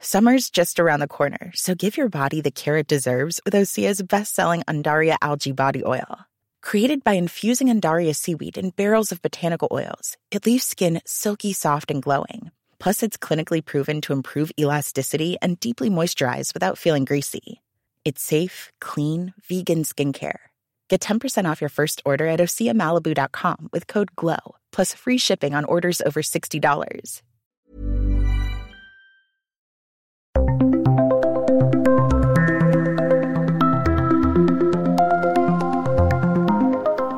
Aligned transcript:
Summer's 0.00 0.50
just 0.50 0.78
around 0.78 1.00
the 1.00 1.08
corner, 1.08 1.50
so 1.54 1.74
give 1.74 1.96
your 1.96 2.10
body 2.10 2.42
the 2.42 2.50
care 2.50 2.76
it 2.76 2.86
deserves 2.86 3.40
with 3.44 3.54
Osea's 3.54 4.02
best-selling 4.02 4.62
Undaria 4.68 5.16
algae 5.22 5.52
body 5.52 5.82
oil. 5.82 6.26
Created 6.60 7.02
by 7.02 7.12
infusing 7.12 7.68
Undaria 7.68 8.14
seaweed 8.14 8.58
in 8.58 8.70
barrels 8.70 9.12
of 9.12 9.22
botanical 9.22 9.68
oils, 9.72 10.18
it 10.30 10.44
leaves 10.44 10.64
skin 10.64 11.00
silky 11.06 11.54
soft 11.54 11.90
and 11.90 12.02
glowing. 12.02 12.50
Plus, 12.78 13.02
it's 13.02 13.16
clinically 13.16 13.64
proven 13.64 14.02
to 14.02 14.12
improve 14.12 14.52
elasticity 14.60 15.38
and 15.40 15.58
deeply 15.58 15.88
moisturize 15.88 16.52
without 16.52 16.76
feeling 16.76 17.06
greasy. 17.06 17.62
It's 18.04 18.22
safe, 18.22 18.72
clean, 18.80 19.32
vegan 19.48 19.84
skincare. 19.84 20.53
Get 20.94 21.00
10% 21.00 21.50
off 21.50 21.60
your 21.60 21.68
first 21.68 22.02
order 22.04 22.28
at 22.28 22.40
oseamalibu.com 22.40 23.68
with 23.72 23.88
code 23.88 24.14
GLOW, 24.14 24.54
plus 24.70 24.94
free 24.94 25.18
shipping 25.18 25.52
on 25.52 25.64
orders 25.64 26.00
over 26.06 26.22
$60. 26.22 27.22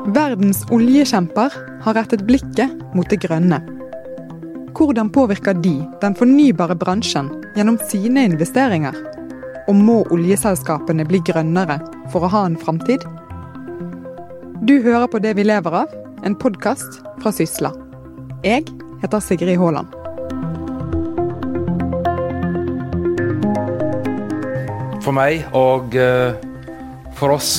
Verdens 0.07 0.65
oljekjemper 0.71 1.53
har 1.83 1.95
rettet 1.95 2.25
blikket 2.25 2.73
mot 2.95 3.05
det 3.11 3.21
grønne. 3.27 3.61
Hvordan 4.73 5.13
påvirker 5.13 5.53
de 5.61 5.75
den 6.01 6.17
fornybare 6.17 6.79
bransjen 6.81 7.29
gjennom 7.53 7.77
sine 7.93 8.25
investeringer? 8.25 8.97
Og 9.69 9.77
må 9.77 10.01
oljeselskapene 10.09 11.05
bli 11.05 11.21
grønnere 11.29 11.77
for 12.09 12.25
å 12.25 12.33
ha 12.33 12.47
en 12.49 12.57
framtid? 12.57 13.05
Du 14.67 14.81
hører 14.83 15.07
på 15.07 15.21
Det 15.23 15.31
vi 15.39 15.45
lever 15.47 15.75
av, 15.79 15.93
en 16.27 16.35
podkast 16.35 16.97
fra 17.23 17.31
Sysla. 17.31 17.69
Jeg 18.43 18.65
heter 18.99 19.23
Sigrid 19.23 19.61
Haaland. 19.61 19.93
For 25.07 25.15
meg 25.15 25.47
og 25.55 25.95
uh, 25.95 26.35
for 27.15 27.37
oss 27.37 27.53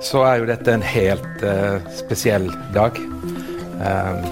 så 0.00 0.24
er 0.24 0.40
jo 0.40 0.48
dette 0.48 0.72
en 0.72 0.88
helt 0.88 1.44
uh, 1.44 1.84
spesiell 2.00 2.48
dag. 2.72 2.96
Um, 3.76 4.24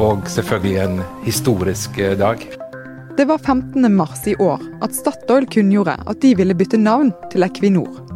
og 0.00 0.24
selvfølgelig 0.32 0.80
en 0.86 1.00
historisk 1.28 2.00
dag. 2.16 2.40
Det 3.20 3.28
var 3.28 3.44
15. 3.44 3.84
mars 3.92 4.24
i 4.24 4.38
år 4.40 4.64
at 4.80 4.96
Statoil 4.96 5.44
kunngjorde 5.52 6.00
at 6.08 6.24
de 6.24 6.32
ville 6.40 6.56
bytte 6.56 6.80
navn 6.80 7.12
til 7.28 7.44
Equinor. 7.44 8.07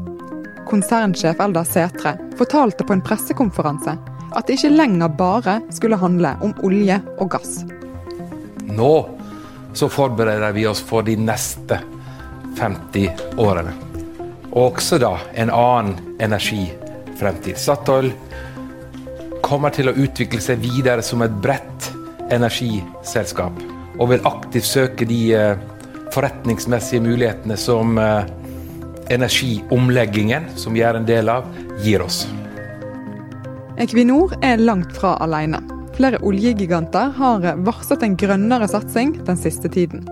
Konsernsjef 0.72 1.40
Eldar 1.40 1.64
Sætre 1.68 2.14
fortalte 2.38 2.84
på 2.88 2.94
en 2.96 3.02
pressekonferanse 3.04 3.92
at 4.32 4.48
det 4.48 4.54
ikke 4.56 4.70
lenger 4.72 5.10
bare 5.18 5.58
skulle 5.68 5.98
handle 6.00 6.30
om 6.40 6.54
olje 6.64 6.96
og 7.20 7.28
gass. 7.34 7.58
Nå 8.72 8.94
så 9.76 9.88
forbereder 9.92 10.54
vi 10.56 10.64
oss 10.70 10.80
for 10.80 11.04
de 11.04 11.18
neste 11.20 11.76
50 12.56 13.36
årene. 13.40 13.74
Og 14.52 14.72
også 14.72 14.96
da 15.00 15.12
en 15.36 15.52
annen 15.52 16.16
energifremtid. 16.24 17.60
Statoil 17.60 18.08
kommer 19.44 19.76
til 19.76 19.92
å 19.92 19.96
utvikle 19.96 20.40
seg 20.40 20.64
videre 20.64 21.04
som 21.04 21.24
et 21.24 21.36
bredt 21.44 21.90
energiselskap. 22.32 23.60
Og 24.00 24.08
vil 24.12 24.28
aktivt 24.28 24.68
søke 24.68 25.08
de 25.08 25.22
eh, 25.36 25.64
forretningsmessige 26.12 27.04
mulighetene 27.04 27.60
som 27.60 27.98
eh, 28.00 28.24
energiomleggingen, 29.10 30.50
som 30.56 30.74
vi 30.74 30.82
er 30.86 30.98
en 30.98 31.06
del 31.08 31.28
av, 31.32 31.48
gir 31.82 32.02
oss. 32.04 32.26
Equinor 33.80 34.34
er 34.44 34.60
langt 34.62 34.92
fra 34.96 35.16
alene. 35.24 35.62
Flere 35.96 36.20
oljegiganter 36.24 37.12
har 37.16 37.46
varslet 37.66 38.04
en 38.04 38.16
grønnere 38.16 38.68
satsing 38.68 39.16
den 39.26 39.40
siste 39.40 39.68
tiden. 39.72 40.04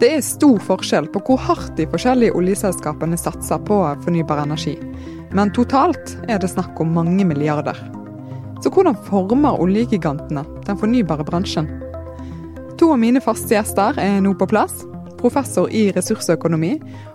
Det 0.00 0.10
er 0.16 0.24
stor 0.26 0.58
forskjell 0.62 1.06
på 1.12 1.20
hvor 1.26 1.42
hardt 1.46 1.76
de 1.78 1.86
forskjellige 1.88 2.34
oljeselskapene 2.36 3.18
satser 3.20 3.60
på 3.66 3.78
fornybar 4.04 4.42
energi. 4.42 4.74
Men 5.34 5.52
totalt 5.54 6.16
er 6.28 6.40
det 6.42 6.50
snakk 6.52 6.80
om 6.82 6.94
mange 6.96 7.26
milliarder. 7.26 7.78
Så 8.62 8.72
hvordan 8.72 8.96
former 9.08 9.60
oljegigantene 9.60 10.44
den 10.66 10.78
fornybare 10.80 11.26
bransjen? 11.26 11.68
To 12.80 12.90
av 12.94 12.98
mine 12.98 13.22
faste 13.22 13.54
gjester 13.54 13.98
er 14.00 14.20
nå 14.24 14.34
på 14.38 14.48
plass. 14.50 14.82
Professor 15.24 15.70
i 15.72 15.86
ressursøkonomi 15.96 16.74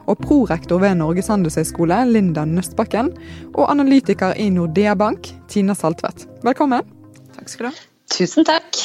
og 0.09 0.17
prorektor 0.23 0.81
ved 0.81 0.97
Norges 0.97 1.29
handelshøyskole, 1.29 1.99
Linda 2.09 2.41
Nøstbakken. 2.49 3.11
Og 3.53 3.67
analytiker 3.69 4.33
i 4.33 4.47
Nordea 4.49 4.95
Bank, 4.97 5.29
Tina 5.51 5.75
Saltvedt. 5.77 6.25
Velkommen. 6.41 6.87
Takk 7.35 7.51
skal 7.51 7.67
du 7.67 7.69
ha. 7.69 7.83
Tusen 8.09 8.47
takk. 8.47 8.79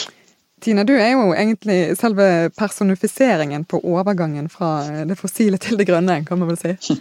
Tina, 0.61 0.85
du 0.85 0.93
er 0.97 1.15
jo 1.15 1.31
egentlig 1.33 1.79
selve 1.97 2.51
personifiseringen 2.57 3.65
på 3.69 3.81
overgangen 3.81 4.51
fra 4.53 5.05
det 5.09 5.17
fossile 5.17 5.57
til 5.61 5.81
det 5.81 5.87
grønne, 5.89 6.21
kan 6.29 6.41
man 6.41 6.51
vel 6.53 6.61
si. 6.61 6.99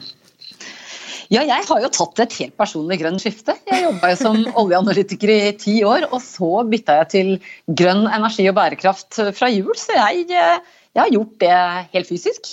Ja, 1.31 1.41
jeg 1.44 1.66
har 1.67 1.81
jo 1.81 1.89
tatt 1.91 2.22
et 2.23 2.38
helt 2.39 2.56
personlig 2.59 3.00
grønt 3.01 3.23
skifte. 3.23 3.56
Jeg 3.67 3.83
jobba 3.85 4.13
jo 4.13 4.19
som 4.19 4.39
oljeanalytiker 4.63 5.33
i 5.33 5.51
ti 5.59 5.75
år, 5.88 6.07
og 6.12 6.23
så 6.23 6.51
bytta 6.72 7.01
jeg 7.01 7.12
til 7.16 7.33
grønn 7.67 8.07
energi 8.07 8.47
og 8.51 8.56
bærekraft 8.59 9.19
fra 9.35 9.51
jul, 9.51 9.75
så 9.79 9.97
jeg, 9.97 10.28
jeg 10.94 11.02
har 11.02 11.14
gjort 11.14 11.40
det 11.42 11.56
helt 11.94 12.09
fysisk. 12.09 12.52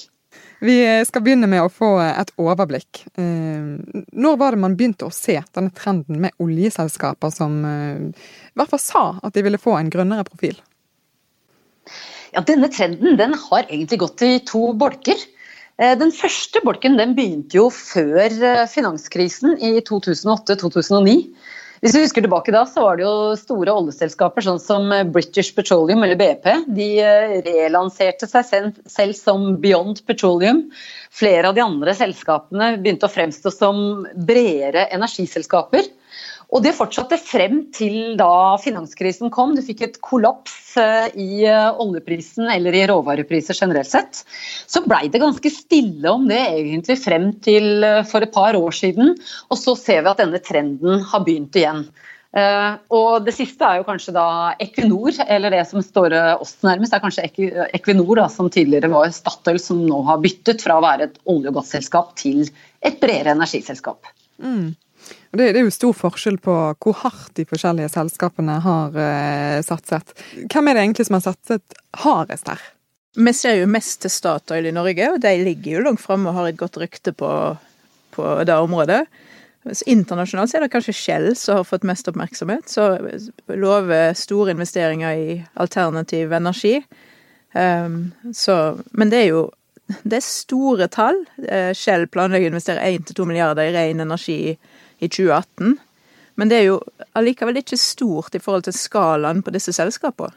Vi 0.61 0.77
skal 1.09 1.23
begynne 1.25 1.49
med 1.49 1.63
å 1.65 1.73
få 1.73 1.95
et 2.05 2.33
overblikk. 2.41 3.05
Eh, 3.17 4.05
når 4.13 4.41
var 4.41 4.53
det 4.53 4.61
man 4.61 4.77
begynte 4.77 5.09
å 5.09 5.15
se 5.15 5.39
denne 5.57 5.73
trenden 5.77 6.21
med 6.21 6.37
oljeselskaper 6.43 7.33
som 7.33 7.63
eh, 7.65 8.03
i 8.13 8.61
hvert 8.61 8.73
fall 8.75 8.83
sa 8.83 9.05
at 9.25 9.37
de 9.37 9.45
ville 9.47 9.61
få 9.61 9.79
en 9.79 9.93
grønnere 9.93 10.27
profil? 10.29 10.59
Ja, 12.35 12.45
Denne 12.47 12.69
trenden 12.71 13.17
den 13.19 13.35
har 13.35 13.65
egentlig 13.65 14.03
gått 14.05 14.23
i 14.23 14.35
to 14.47 14.71
bolker. 14.79 15.17
Eh, 15.81 15.97
den 15.99 16.13
første 16.13 16.61
bolken 16.65 16.99
den 17.01 17.17
begynte 17.17 17.57
jo 17.57 17.71
før 17.73 18.29
eh, 18.29 18.67
finanskrisen 18.71 19.57
i 19.57 19.79
2008-2009. 19.89 21.17
Hvis 21.81 21.95
vi 21.97 22.03
husker 22.03 22.21
tilbake 22.21 22.53
da, 22.53 22.67
så 22.69 22.83
var 22.85 22.99
det 22.99 23.07
jo 23.07 23.37
store 23.41 23.73
oljeselskaper 23.73 24.45
sånn 24.45 24.59
som 24.61 24.91
British 25.15 25.55
Petroleum 25.57 26.03
eller 26.05 26.19
BP. 26.21 26.49
De 26.77 26.89
eh, 27.01 27.39
relanserte 27.47 28.29
seg 28.29 28.75
selv 28.85 29.17
som 29.17 29.55
Beyond 29.63 30.03
Petroleum. 30.05 30.67
Flere 31.09 31.49
av 31.49 31.57
de 31.57 31.65
andre 31.65 31.95
selskapene 31.97 32.75
begynte 32.83 33.09
å 33.09 33.15
fremstå 33.15 33.55
som 33.55 33.81
bredere 34.29 34.91
energiselskaper. 34.93 35.89
Og 36.51 36.65
det 36.65 36.75
fortsatte 36.75 37.19
frem 37.23 37.63
til 37.75 38.17
da 38.19 38.59
finanskrisen 38.63 39.31
kom. 39.35 39.55
Du 39.55 39.63
fikk 39.63 39.85
et 39.87 39.99
kollaps 40.03 40.75
eh, 40.81 41.07
i 41.15 41.45
eh, 41.47 41.69
oljeprisen 41.83 42.51
eller 42.51 42.75
i 42.75 42.85
råvarepriser 42.91 43.55
generelt 43.55 43.91
sett. 43.91 44.25
Så 44.67 44.83
blei 44.87 45.07
det 45.13 45.23
ganske 45.23 45.53
stille 45.55 46.11
om 46.11 46.27
det 46.31 46.41
egentlig 46.43 46.99
frem 47.03 47.31
til 47.47 47.87
eh, 47.87 48.03
for 48.11 48.27
et 48.27 48.35
par 48.35 48.59
år 48.59 48.75
siden. 48.75 49.15
Og 49.51 49.63
så 49.63 49.77
ser 49.79 50.03
vi 50.03 50.11
at 50.11 50.23
denne 50.23 50.43
trenden 50.43 51.07
har 51.13 51.27
begynt 51.27 51.57
igjen. 51.57 51.87
og 52.95 53.25
Det 53.27 53.33
siste 53.35 53.67
er 53.67 53.81
jo 53.81 53.87
kanskje 53.89 54.13
da 54.15 54.27
Equinor, 54.63 55.17
eller 55.27 55.51
det 55.51 55.65
som 55.67 55.83
står 55.83 56.15
oss 56.39 56.53
nærmest, 56.63 56.95
er 56.95 57.03
kanskje 57.03 57.25
Equinor, 57.27 58.13
da, 58.21 58.29
som 58.31 58.51
tidligere 58.51 58.91
var 58.93 59.11
Statoil, 59.11 59.59
som 59.59 59.81
nå 59.83 59.99
har 60.07 60.23
byttet 60.23 60.63
fra 60.63 60.79
å 60.79 60.85
være 60.85 61.09
et 61.09 61.19
olje- 61.27 61.51
og 61.51 61.59
gasselskap 61.59 62.15
til 62.23 62.45
et 62.87 63.01
bredere 63.03 63.35
energiselskap. 63.35 64.07
Mm. 64.39 64.77
Det, 65.31 65.47
er 65.53 65.63
jo 65.63 65.71
stor 65.71 65.95
forskjell 65.95 66.41
på 66.43 66.55
hvor 66.83 66.99
hardt 67.05 67.37
de 67.39 67.47
forskjellige 67.47 67.93
selskapene 67.93 68.59
har 68.65 68.99
eh, 68.99 69.61
satset. 69.63 70.15
Hvem 70.51 70.71
er 70.71 70.77
det 70.77 70.85
egentlig 70.85 71.07
som 71.07 71.19
har 71.19 71.27
satset 71.29 71.81
hardest 72.03 72.51
her? 72.51 72.63
Vi 73.19 73.33
ser 73.35 73.61
jo 73.61 73.71
mest 73.71 74.01
til 74.05 74.13
Statoil 74.13 74.69
i 74.71 74.75
Norge, 74.75 75.09
og 75.15 75.23
de 75.23 75.33
ligger 75.43 75.77
jo 75.77 75.85
langt 75.89 76.03
framme 76.03 76.31
og 76.31 76.39
har 76.39 76.51
et 76.51 76.59
godt 76.59 76.79
rykte 76.83 77.15
på, 77.15 77.31
på 78.15 78.31
det 78.47 78.59
området. 78.59 79.05
Internasjonalt 79.91 80.51
så 80.51 80.57
er 80.57 80.65
det 80.65 80.73
kanskje 80.73 80.97
Shell 80.97 81.31
som 81.37 81.61
har 81.61 81.69
fått 81.69 81.87
mest 81.87 82.09
oppmerksomhet. 82.09 82.71
Så 82.71 82.87
lover 83.51 84.15
store 84.17 84.55
investeringer 84.55 85.19
i 85.19 85.41
alternativ 85.61 86.33
energi. 86.33 86.79
Um, 87.53 88.13
så, 88.35 88.79
men 88.95 89.11
det 89.11 89.25
er 89.25 89.33
jo 89.35 89.43
det 90.07 90.21
er 90.21 90.25
store 90.25 90.87
tall. 90.89 91.19
Uh, 91.43 91.75
Shell 91.77 92.07
planlegger 92.09 92.49
å 92.49 92.55
investere 92.55 92.87
1-2 92.89 93.27
milliarder 93.29 93.69
i 93.69 93.75
ren 93.75 94.07
energi 94.07 94.41
i, 95.01 95.07
i 95.07 95.09
2018. 95.09 95.79
Men 96.41 96.49
det 96.49 96.61
er 96.61 96.69
jo 96.71 96.79
allikevel 97.19 97.61
ikke 97.61 97.77
stort 97.81 98.37
i 98.37 98.43
forhold 98.43 98.69
til 98.69 98.77
skalaen 98.77 99.43
på 99.45 99.53
disse 99.55 99.75
selskapene. 99.77 100.37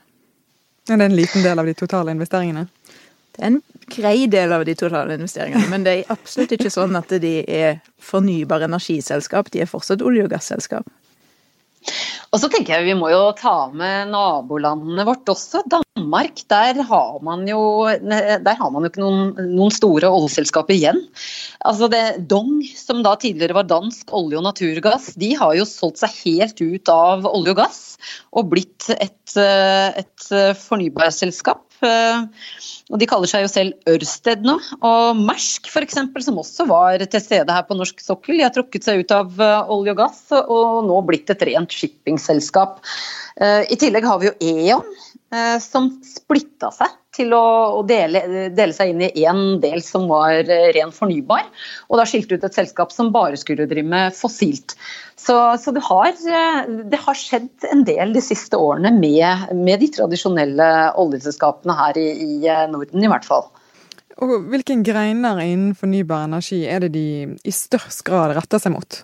Ja, 0.89 0.97
det 0.97 1.05
er 1.05 1.11
en 1.11 1.15
liten 1.15 1.45
del 1.45 1.59
av 1.61 1.67
de 1.69 1.73
totale 1.79 2.11
investeringene? 2.11 2.65
Det 3.33 3.41
er 3.41 3.53
en 3.53 3.61
grei 3.87 4.25
del 4.27 4.51
av 4.53 4.65
de 4.67 4.75
totale 4.75 5.15
investeringene, 5.15 5.69
men 5.71 5.85
det 5.85 5.93
er 5.93 6.11
absolutt 6.11 6.51
ikke 6.57 6.71
sånn 6.73 6.97
at 6.99 7.13
de 7.23 7.37
er 7.47 7.79
fornybar 8.03 8.65
energiselskap. 8.67 9.49
De 9.53 9.63
er 9.63 9.69
fortsatt 9.71 10.03
olje- 10.05 10.27
og 10.27 10.33
gasselskap. 10.35 10.91
Og 12.33 12.39
så 12.41 12.49
tenker 12.49 12.77
jeg 12.77 12.87
Vi 12.91 12.99
må 12.99 13.09
jo 13.11 13.23
ta 13.37 13.69
med 13.71 14.11
nabolandene 14.11 15.05
vårt 15.07 15.29
også. 15.33 15.63
Danmark, 16.13 16.43
der 16.47 16.83
har 16.85 17.19
man 17.25 17.47
jo, 17.47 17.85
har 17.89 18.69
man 18.71 18.83
jo 18.83 18.89
ikke 18.89 19.01
noen, 19.01 19.33
noen 19.55 19.71
store 19.73 20.09
oljeselskaper 20.13 20.75
igjen. 20.75 20.99
Altså 21.65 21.89
det, 21.89 22.27
Dong, 22.29 22.61
som 22.77 23.01
da 23.01 23.15
tidligere 23.17 23.57
var 23.57 23.65
dansk 23.65 24.13
olje- 24.13 24.37
og 24.37 24.45
naturgass, 24.45 25.13
de 25.17 25.33
har 25.39 25.55
jo 25.57 25.65
solgt 25.65 26.03
seg 26.03 26.13
helt 26.23 26.61
ut 26.61 26.89
av 26.93 27.25
olje 27.25 27.55
og 27.55 27.61
gass 27.63 27.81
og 28.31 28.51
blitt 28.53 28.91
et, 28.93 29.37
et 29.37 30.29
fornybarselskap. 30.61 31.65
Og 31.83 32.99
De 32.99 33.07
kaller 33.09 33.29
seg 33.29 33.45
jo 33.45 33.51
selv 33.51 33.89
Ørsted 33.89 34.43
nå. 34.45 34.57
Og 34.85 35.19
Mersk 35.19 35.69
f.eks., 35.71 35.97
som 36.25 36.39
også 36.39 36.67
var 36.69 37.01
til 37.01 37.23
stede 37.23 37.55
her 37.55 37.65
på 37.67 37.77
norsk 37.79 38.03
sokkel, 38.03 38.37
de 38.37 38.45
har 38.45 38.53
trukket 38.55 38.85
seg 38.85 39.03
ut 39.03 39.15
av 39.15 39.41
eh, 39.41 39.73
olje 39.73 39.95
og 39.95 40.01
gass 40.03 40.21
og 40.43 40.83
nå 40.87 40.99
blitt 41.07 41.31
et 41.33 41.47
rent 41.49 41.73
shippingselskap. 41.73 42.79
Eh, 43.41 43.63
I 43.73 43.79
tillegg 43.79 44.07
har 44.07 44.21
vi 44.21 44.29
jo 44.29 44.35
E.ON, 44.53 44.93
som 45.63 45.89
splitta 46.05 46.69
seg 46.73 46.91
til 47.13 47.33
å 47.37 47.83
dele, 47.85 48.49
dele 48.53 48.73
seg 48.73 48.91
inn 48.93 49.03
i 49.05 49.25
én 49.25 49.59
del 49.61 49.83
som 49.85 50.07
var 50.09 50.41
ren 50.47 50.93
fornybar, 50.93 51.45
og 51.89 51.99
da 51.99 52.05
skilte 52.09 52.37
ut 52.37 52.45
et 52.47 52.57
selskap 52.57 52.93
som 52.93 53.11
bare 53.13 53.37
skulle 53.39 53.67
drive 53.69 53.85
med 53.89 54.15
fossilt. 54.17 54.75
Så, 55.13 55.35
så 55.61 55.73
det, 55.75 55.83
har, 55.85 56.13
det, 56.89 56.99
har, 56.99 57.17
skjedd 57.17 57.67
en 57.69 57.85
del 57.87 58.15
de 58.15 58.23
siste 58.25 58.57
årene 58.59 58.91
med, 58.97 59.53
med 59.55 59.83
de 59.83 59.91
tradisjonelle 59.93 60.69
oljeselskapene 60.99 61.77
her 61.77 62.01
i, 62.01 62.07
i 62.25 62.57
Norden, 62.73 63.03
i 63.03 63.11
hvert 63.11 63.27
fall. 63.27 63.47
Og 64.21 64.49
Hvilken 64.51 64.83
greiner 64.85 65.41
innen 65.41 65.73
fornybar 65.77 66.27
energi 66.27 66.63
er 66.69 66.85
det 66.85 66.93
de 66.97 67.07
i 67.33 67.53
størst 67.53 68.03
grad 68.05 68.35
retter 68.37 68.61
seg 68.61 68.75
mot? 68.75 69.01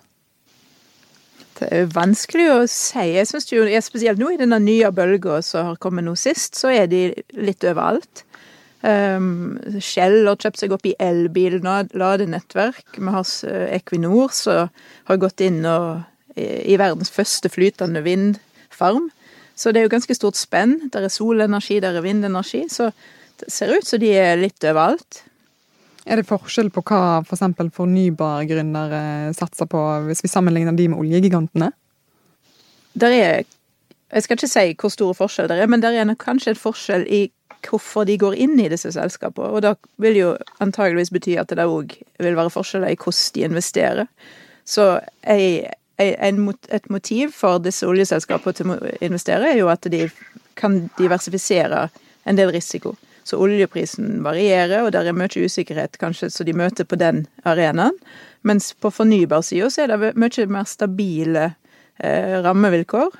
Det 1.60 1.68
er 1.76 1.92
vanskelig 1.92 2.48
å 2.54 2.60
si. 2.72 3.04
Jeg 3.18 3.28
synes 3.28 3.50
jo, 3.52 3.66
Spesielt 3.84 4.22
nå 4.22 4.32
i 4.34 4.40
denne 4.40 4.62
nye 4.64 4.92
bølga 4.96 5.42
som 5.46 5.72
har 5.72 5.80
kommet 5.82 6.08
nå 6.08 6.16
sist, 6.20 6.56
så 6.60 6.72
er 6.72 6.88
de 6.92 7.10
litt 7.36 7.66
overalt. 7.68 8.24
Um, 8.80 9.60
Shell 9.84 10.24
har 10.24 10.40
kjøpt 10.40 10.62
seg 10.62 10.72
opp 10.72 10.86
i 10.88 10.96
elbil, 11.04 11.60
ladenettverk. 11.60 12.96
Vi 12.96 13.12
har 13.12 13.34
Equinor 13.76 14.32
som 14.36 14.70
har 15.10 15.20
gått 15.20 15.44
inn 15.44 15.66
og, 15.68 16.06
i, 16.40 16.74
i 16.74 16.80
verdens 16.80 17.12
første 17.12 17.52
flytende 17.52 18.06
vindfarm. 18.06 19.10
Så 19.60 19.74
det 19.76 19.82
er 19.82 19.90
jo 19.90 19.96
ganske 19.98 20.16
stort 20.16 20.40
spenn. 20.40 20.78
Der 20.94 21.04
er 21.04 21.12
solenergi, 21.12 21.82
der 21.84 22.00
er 22.00 22.06
vindenergi. 22.06 22.64
Så 22.72 22.94
det 23.42 23.52
ser 23.52 23.76
ut 23.76 23.88
som 23.88 24.00
de 24.00 24.14
er 24.16 24.40
litt 24.40 24.64
overalt. 24.64 25.26
Er 26.10 26.18
det 26.18 26.26
forskjell 26.26 26.72
på 26.74 26.82
hva 26.90 27.22
f.eks. 27.22 27.44
For 27.58 27.74
fornybargründere 27.84 29.32
satser 29.38 29.70
på, 29.70 29.82
hvis 30.08 30.24
vi 30.26 30.32
sammenligner 30.32 30.74
de 30.74 30.88
med 30.90 30.98
oljegigantene? 31.04 31.72
Der 32.98 33.14
er 33.14 33.44
Jeg 34.10 34.24
skal 34.24 34.38
ikke 34.40 34.48
si 34.50 34.74
hvor 34.74 34.90
store 34.90 35.14
forskjell 35.14 35.50
det 35.50 35.60
er, 35.62 35.68
men 35.70 35.84
det 35.84 35.92
er 35.94 36.16
kanskje 36.18 36.56
en 36.56 36.58
forskjell 36.58 37.04
i 37.06 37.28
hvorfor 37.68 38.08
de 38.10 38.18
går 38.18 38.34
inn 38.34 38.56
i 38.60 38.70
disse 38.72 38.90
selskapene. 38.92 39.52
Og 39.54 39.62
det 39.62 39.76
vil 40.02 40.18
jo 40.18 40.30
antageligvis 40.60 41.12
bety 41.14 41.36
at 41.38 41.54
det 41.54 41.68
òg 41.68 41.94
vil 42.18 42.38
være 42.40 42.50
forskjeller 42.50 42.90
i 42.90 42.98
hvordan 42.98 43.36
de 43.36 43.44
investerer. 43.46 44.10
Så 44.66 45.00
jeg, 45.28 45.70
et 46.00 46.90
motiv 46.90 47.36
for 47.36 47.62
disse 47.62 47.86
oljeselskapene 47.86 48.54
til 48.56 48.74
å 48.74 48.80
investere, 49.02 49.52
er 49.52 49.62
jo 49.62 49.70
at 49.70 49.86
de 49.92 50.08
kan 50.56 50.88
diversifisere 50.98 51.90
en 52.26 52.38
del 52.40 52.50
risiko. 52.56 52.96
Så 53.30 53.38
oljeprisen 53.38 54.24
varierer, 54.26 54.82
og 54.82 54.94
det 54.96 55.04
er 55.06 55.14
mye 55.14 55.46
usikkerhet 55.46 56.00
kanskje 56.02 56.32
så 56.34 56.46
de 56.48 56.56
møter 56.58 56.88
på 56.90 56.98
den 56.98 57.28
arenaen. 57.46 57.98
Mens 58.42 58.72
på 58.74 58.90
fornybarsida 58.94 59.70
så 59.70 59.84
er 59.84 59.92
det 59.92 60.14
mye 60.18 60.46
mer 60.50 60.70
stabile 60.70 61.50
eh, 62.00 62.40
rammevilkår. 62.42 63.18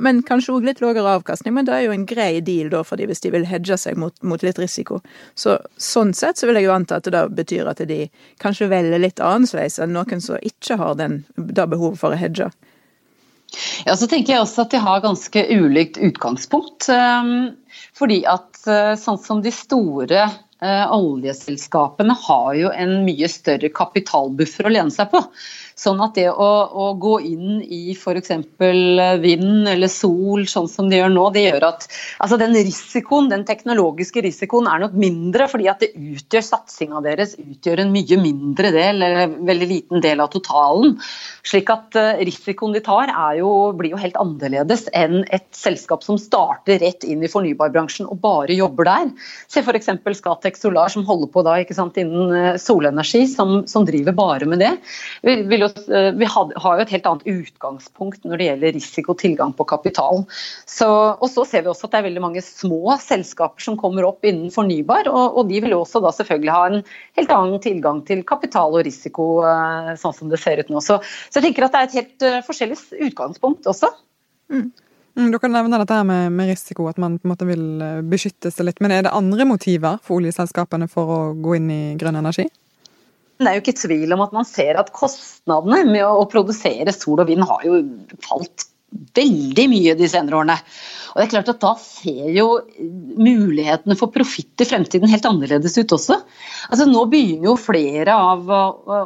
Men 0.00 0.22
kanskje 0.26 0.54
òg 0.56 0.66
litt 0.66 0.80
lavere 0.82 1.12
avkastning, 1.18 1.54
men 1.54 1.68
det 1.68 1.74
er 1.76 1.84
jo 1.84 1.94
en 1.94 2.06
grei 2.08 2.40
deal 2.42 2.70
da 2.72 2.80
for 2.86 2.98
de 2.98 3.06
hvis 3.10 3.20
de 3.22 3.30
vil 3.34 3.46
hedge 3.46 3.76
seg 3.78 3.98
mot, 4.00 4.14
mot, 4.26 4.42
litt 4.42 4.58
risiko. 4.58 5.02
Så 5.38 5.58
sånn 5.76 6.14
sett 6.16 6.40
så 6.40 6.48
vil 6.48 6.58
jeg 6.58 6.66
jo 6.68 6.74
anta 6.74 6.98
at 6.98 7.06
det 7.06 7.14
da 7.14 7.26
betyr 7.28 7.68
at 7.70 7.82
de 7.86 8.06
kanskje 8.42 8.70
velger 8.72 9.02
litt 9.02 9.22
annerledes 9.22 9.78
enn 9.82 9.94
noen 9.94 10.24
som 10.24 10.40
ikke 10.40 10.80
har 10.80 10.96
det 10.98 11.10
behovet 11.68 12.00
for 12.00 12.16
å 12.16 12.18
hedge. 12.18 12.48
Ja, 13.86 13.96
så 13.96 14.08
tenker 14.10 14.34
jeg 14.34 14.44
også 14.44 14.64
at 14.64 14.74
de 14.74 14.80
har 14.82 15.04
ganske 15.04 15.44
ulikt 15.54 16.00
utgangspunkt. 16.02 16.88
Ehm, 16.92 17.54
fordi 17.96 18.22
at 18.30 18.62
eh, 18.70 18.94
sånn 19.00 19.20
som 19.20 19.42
de 19.44 19.52
store 19.54 20.22
eh, 20.24 20.86
oljeselskapene 20.94 22.16
har 22.26 22.50
jo 22.58 22.72
en 22.72 22.96
mye 23.06 23.28
større 23.30 23.70
kapitalbuffer 23.74 24.68
å 24.68 24.74
lene 24.74 24.94
seg 24.94 25.12
på. 25.12 25.22
Sånn 25.74 25.98
at 26.04 26.14
det 26.14 26.28
å, 26.30 26.50
å 26.70 26.84
gå 27.02 27.16
inn 27.26 27.58
i 27.62 27.96
f.eks. 27.96 28.30
vind 29.24 29.70
eller 29.70 29.90
sol, 29.90 30.44
sånn 30.46 30.68
som 30.70 30.90
de 30.90 31.00
gjør 31.00 31.10
nå, 31.10 31.24
det 31.34 31.48
gjør 31.48 31.66
at 31.72 31.88
altså 32.22 32.38
den 32.38 32.54
risikoen, 32.54 33.30
den 33.32 33.42
teknologiske 33.48 34.22
risikoen 34.22 34.68
er 34.70 34.84
nok 34.84 34.94
mindre, 34.98 35.48
fordi 35.50 35.66
at 35.72 35.82
det 35.82 35.90
utgjør 35.94 36.46
satsinga 36.46 37.02
deres 37.04 37.34
utgjør 37.40 37.82
en 37.82 37.94
mye 37.94 38.18
mindre 38.22 38.70
del, 38.74 39.02
eller 39.02 39.34
veldig 39.50 39.68
liten 39.70 40.04
del 40.04 40.22
av 40.22 40.30
totalen. 40.34 40.94
Slik 41.44 41.72
at 41.74 41.98
uh, 41.98 42.22
risikoen 42.22 42.74
de 42.76 42.82
tar 42.84 43.10
jo, 43.38 43.50
blir 43.76 43.94
jo 43.94 44.00
helt 44.00 44.16
annerledes 44.20 44.86
enn 44.96 45.24
et 45.34 45.46
selskap 45.56 46.04
som 46.06 46.18
starter 46.20 46.78
rett 46.82 47.04
inn 47.04 47.24
i 47.24 47.30
fornybarbransjen 47.30 48.06
og 48.06 48.20
bare 48.22 48.54
jobber 48.56 48.88
der. 48.88 49.10
Se 49.50 49.64
f.eks. 49.64 49.90
Scatec 50.14 50.58
Solar 50.60 50.92
som 50.92 51.04
holder 51.08 51.30
på 51.34 51.42
da, 51.46 51.58
sant, 51.74 51.98
innen 52.00 52.30
uh, 52.30 52.60
solenergi, 52.60 53.24
som, 53.30 53.64
som, 53.70 53.84
driver 53.84 54.16
bare 54.16 54.48
med 54.48 54.62
det. 54.62 54.72
Vi 55.26 55.36
vil 55.50 55.63
jo, 55.64 55.70
eh, 55.94 56.10
vi 56.14 56.28
har 56.28 56.52
jo 56.54 56.84
et 56.84 56.92
helt 56.94 57.06
annet 57.08 57.26
utgangspunkt 57.30 58.26
når 58.26 58.40
det 58.40 58.48
gjelder 58.48 58.74
risiko 58.76 59.14
og 59.14 59.20
tilgang 59.22 59.54
på 59.56 59.66
kapital. 59.68 60.22
Så, 60.68 60.88
og 60.88 61.26
så 61.32 61.46
ser 61.48 61.64
vi 61.64 61.72
også 61.72 61.88
at 61.88 61.96
det 61.96 62.00
er 62.00 62.06
veldig 62.08 62.22
mange 62.24 62.44
små 62.44 62.96
selskaper 63.02 63.64
som 63.64 63.78
kommer 63.80 64.06
opp 64.08 64.24
innen 64.26 64.52
fornybar, 64.54 65.10
og, 65.10 65.40
og 65.40 65.50
de 65.50 65.60
vil 65.64 65.76
også 65.76 66.02
da 66.04 66.14
selvfølgelig 66.14 66.54
ha 66.54 66.62
en 66.70 66.80
helt 67.18 67.34
annen 67.34 67.62
tilgang 67.64 68.00
til 68.08 68.24
kapital 68.28 68.78
og 68.78 68.86
risiko, 68.86 69.28
eh, 69.48 69.92
sånn 70.00 70.16
som 70.16 70.32
det 70.32 70.40
ser 70.42 70.62
ut 70.62 70.72
nå. 70.72 70.82
Så, 70.84 71.00
så 71.28 71.40
jeg 71.40 71.50
tenker 71.50 71.66
at 71.66 71.74
det 71.74 71.82
er 71.82 71.90
et 71.90 71.98
helt 72.00 72.26
uh, 72.28 72.40
forskjellig 72.46 72.80
utgangspunkt 73.10 73.68
også. 73.70 73.90
Mm. 74.52 74.68
Du 75.30 75.38
kan 75.38 75.52
nevne 75.54 75.78
dette 75.78 75.94
her 75.94 76.06
med, 76.06 76.32
med, 76.34 76.50
risiko, 76.50 76.88
at 76.90 76.98
man 76.98 77.20
på 77.20 77.28
en 77.28 77.30
måte 77.30 77.46
vil 77.46 77.64
beskytte 78.10 78.50
seg 78.50 78.66
litt. 78.66 78.80
Men 78.82 78.96
er 78.96 79.04
det 79.06 79.14
andre 79.14 79.46
motiver 79.46 80.00
for 80.02 80.18
oljeselskapene 80.18 80.88
for 80.90 81.12
å 81.14 81.18
gå 81.38 81.54
inn 81.60 81.70
i 81.70 81.82
grønn 82.00 82.18
energi? 82.18 82.48
Det 83.40 83.50
er 83.50 83.56
jo 83.56 83.64
ikke 83.64 83.80
tvil 83.80 84.14
om 84.14 84.22
at 84.24 84.34
man 84.36 84.46
ser 84.46 84.78
at 84.78 84.92
kostnadene 84.94 85.82
med 85.90 86.04
å 86.06 86.28
produsere 86.30 86.94
sol 86.94 87.24
og 87.24 87.30
vind 87.30 87.42
har 87.48 87.66
jo 87.66 87.80
falt 88.22 88.68
veldig 89.14 89.64
mye 89.70 89.94
de 89.98 90.08
senere 90.10 90.38
årene. 90.38 90.56
Og 91.14 91.20
det 91.20 91.24
er 91.24 91.30
klart 91.30 91.50
at 91.52 91.60
Da 91.62 91.72
ser 91.78 92.30
jo 92.34 92.46
mulighetene 93.18 93.94
for 93.98 94.10
profitt 94.14 94.62
i 94.62 94.66
fremtiden 94.66 95.10
helt 95.10 95.26
annerledes 95.28 95.76
ut 95.78 95.94
også. 95.94 96.18
Altså 96.70 96.86
Nå 96.90 97.04
begynner 97.10 97.52
jo 97.52 97.54
flere 97.60 98.14
av 98.14 98.50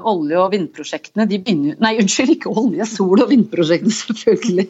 olje- 0.08 0.40
og 0.40 0.52
vindprosjektene 0.54 1.28
de 1.28 1.40
begynner, 1.44 1.76
Nei, 1.84 1.94
unnskyld, 2.00 2.34
ikke 2.36 2.52
olje-, 2.52 2.88
sol- 2.88 3.24
og 3.24 3.32
vindprosjektene, 3.32 3.94
selvfølgelig. 4.00 4.66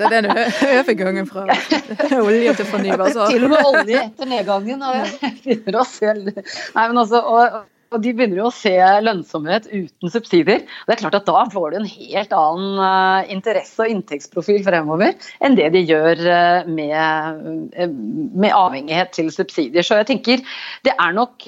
Det 0.00 0.08
er 0.08 0.16
den 0.16 0.30
overgangen 0.32 1.28
fra 1.28 1.46
olje 2.22 2.56
til 2.56 2.70
fornybar. 2.72 3.12
Så. 3.12 3.30
Til 3.32 3.48
og 3.48 3.52
med 3.52 3.70
olje 3.72 4.02
etter 4.06 4.32
nedgangen. 4.32 4.84
Og 4.84 5.16
begynner 5.44 5.80
å 5.80 5.88
se, 5.88 6.12
nei, 6.16 6.86
men 6.88 7.04
altså, 7.04 7.20
og, 7.20 7.64
og 7.94 8.02
de 8.02 8.12
begynner 8.16 8.40
jo 8.40 8.48
å 8.48 8.54
se 8.54 8.74
lønnsomhet 9.04 9.68
uten 9.70 10.12
subsidier. 10.12 10.64
Det 10.86 10.94
er 10.94 11.00
klart 11.00 11.18
at 11.18 11.26
Da 11.26 11.44
får 11.52 11.72
du 11.72 11.76
en 11.80 11.88
helt 11.90 12.32
annen 12.34 12.80
uh, 12.80 13.32
interesse 13.32 13.82
og 13.82 13.92
inntektsprofil 13.92 14.62
fremover 14.66 15.14
enn 15.44 15.56
det 15.58 15.68
de 15.74 15.82
gjør 15.86 16.22
uh, 16.24 16.68
med, 16.70 17.70
uh, 17.76 17.86
med, 17.90 18.50
avhengighet 18.50 19.12
til 19.16 19.30
subsidier. 19.34 19.86
Så 19.86 20.00
jeg 20.00 20.10
tenker 20.10 20.42
Det 20.86 20.94
er 20.94 21.14
nok 21.16 21.46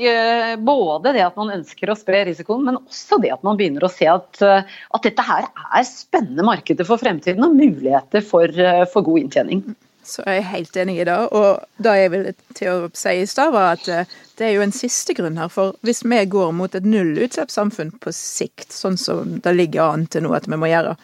både 0.65 1.13
det 1.17 1.25
at 1.25 1.37
man 1.39 1.53
ønsker 1.55 1.91
å 1.91 1.97
spre 1.99 2.23
risikoen, 2.29 2.65
men 2.67 2.79
også 2.81 3.19
det 3.23 3.33
at 3.35 3.45
man 3.47 3.59
begynner 3.59 3.87
å 3.87 3.93
se 3.93 4.09
at, 4.11 4.41
at 4.43 5.05
dette 5.05 5.25
her 5.25 5.49
er 5.49 5.87
spennende 5.87 6.47
markeder 6.47 6.87
for 6.89 7.01
fremtiden 7.01 7.45
og 7.47 7.57
muligheter 7.59 8.25
for, 8.25 8.53
for 8.93 9.07
god 9.07 9.25
inntjening. 9.25 9.63
Så 10.09 10.25
jeg 10.25 10.41
er 10.41 10.53
helt 10.55 10.77
enig 10.81 10.95
i 11.03 11.05
det. 11.05 11.17
Og 11.37 11.83
det 11.85 11.95
jeg 11.99 12.13
ville 12.15 12.33
til 12.57 12.71
å 12.73 12.91
si 12.97 13.13
i 13.21 13.27
stad, 13.29 13.53
var 13.53 13.77
at 13.77 13.91
eh, 13.93 14.17
det 14.41 14.47
er 14.47 14.55
jo 14.57 14.65
en 14.65 14.73
siste 14.73 15.13
grunn 15.19 15.37
her. 15.41 15.51
For 15.53 15.77
hvis 15.85 16.01
vi 16.07 16.23
går 16.33 16.55
mot 16.57 16.75
et 16.75 16.89
nullutslippssamfunn 16.89 17.93
på 18.01 18.15
sikt, 18.17 18.73
sånn 18.73 18.97
som 19.01 19.37
det 19.45 19.55
ligger 19.57 19.93
an 19.93 20.09
til 20.09 20.25
nå 20.25 20.33
at 20.39 20.49
vi 20.49 20.57
må 20.57 20.71
gjøre, 20.71 20.97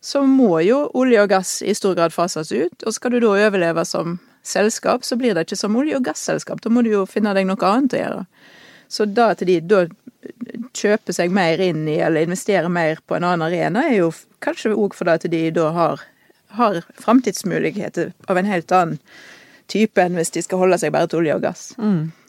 så 0.00 0.22
må 0.22 0.60
jo 0.62 0.84
olje 0.94 1.24
og 1.24 1.32
gass 1.32 1.56
i 1.66 1.74
stor 1.74 1.96
grad 1.98 2.14
fases 2.14 2.52
ut. 2.54 2.86
Og 2.86 2.94
skal 2.94 3.16
du 3.16 3.20
da 3.24 3.34
overleve 3.34 3.84
som 3.88 4.20
selskap, 4.46 5.04
så 5.04 5.18
blir 5.18 5.34
det 5.34 5.48
ikke 5.48 5.58
som 5.58 5.76
olje- 5.76 5.98
og 5.98 6.06
gasselskap. 6.06 6.62
Da 6.62 6.70
må 6.72 6.84
du 6.86 6.92
jo 6.92 7.06
finne 7.10 7.34
deg 7.36 7.48
noe 7.48 7.72
annet 7.72 7.96
å 7.96 8.02
gjøre. 8.02 8.22
Så 8.88 9.04
da 9.04 9.32
at 9.34 9.42
de 9.44 9.58
da 9.60 9.84
kjøper 10.78 11.14
seg 11.14 11.34
mer 11.34 11.60
inn 11.62 11.84
i, 11.88 11.98
eller 12.04 12.24
investerer 12.24 12.70
mer 12.72 13.02
på 13.06 13.16
en 13.16 13.26
annen 13.26 13.46
arena, 13.48 13.84
er 13.88 14.00
jo 14.00 14.12
kanskje 14.44 14.74
òg 14.76 14.96
fordi 14.96 15.16
at 15.16 15.26
de 15.32 15.42
da 15.54 15.68
har, 15.76 16.04
har 16.56 16.80
framtidsmuligheter 17.00 18.12
av 18.28 18.38
en 18.38 18.48
helt 18.48 18.72
annen 18.72 18.98
type 19.68 20.00
enn 20.00 20.16
hvis 20.16 20.32
de 20.32 20.42
skal 20.42 20.62
holde 20.62 20.78
seg 20.80 20.94
bare 20.94 21.10
til 21.10 21.20
olje 21.20 21.34
og 21.36 21.42
gass. 21.44 21.64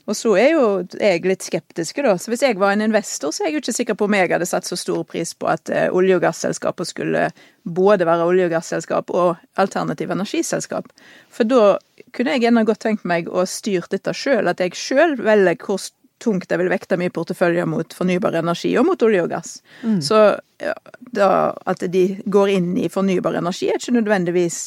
Og 0.09 0.15
så 0.17 0.31
er 0.41 0.47
jo 0.55 0.63
jeg 0.97 1.21
litt 1.29 1.45
skeptisk, 1.45 1.99
da. 2.01 2.15
Så 2.17 2.31
hvis 2.31 2.41
jeg 2.41 2.57
var 2.57 2.73
en 2.73 2.81
investor, 2.81 3.29
så 3.29 3.43
er 3.43 3.51
jeg 3.51 3.59
jo 3.59 3.61
ikke 3.61 3.75
sikker 3.77 3.97
på 3.99 4.07
om 4.07 4.15
jeg 4.17 4.31
hadde 4.31 4.47
satt 4.49 4.65
så 4.65 4.75
stor 4.79 5.03
pris 5.05 5.35
på 5.37 5.45
at 5.51 5.69
eh, 5.69 5.85
olje- 5.93 6.17
og 6.17 6.23
gasselskaper 6.23 6.87
skulle 6.89 7.27
både 7.63 8.07
være 8.09 8.25
olje- 8.25 8.47
og 8.49 8.55
gasselskap 8.55 9.13
og 9.13 9.37
alternativ 9.61 10.09
energiselskap. 10.09 10.89
For 11.29 11.45
da 11.45 11.77
kunne 12.15 12.33
jeg 12.33 12.47
gjerne 12.47 12.65
godt 12.65 12.81
tenkt 12.87 13.05
meg 13.05 13.29
å 13.29 13.45
styre 13.45 13.85
dette 13.93 14.15
sjøl, 14.17 14.49
at 14.49 14.63
jeg 14.63 14.73
sjøl 14.73 15.13
velger 15.21 15.61
hvor 15.61 15.77
tungt 16.19 16.51
jeg 16.51 16.59
vil 16.61 16.71
vekte 16.71 16.97
min 16.99 17.13
portefølje 17.15 17.65
mot 17.69 17.95
fornybar 17.95 18.37
energi 18.41 18.73
og 18.79 18.87
mot 18.89 19.07
olje 19.07 19.23
og 19.23 19.31
gass. 19.31 19.59
Så 20.05 20.21
ja, 20.59 20.75
da, 21.15 21.29
at 21.65 21.83
de 21.91 22.05
går 22.25 22.53
inn 22.57 22.73
i 22.77 22.89
fornybar 22.91 23.39
energi, 23.39 23.69
er 23.71 23.79
ikke 23.79 23.95
nødvendigvis 23.95 24.59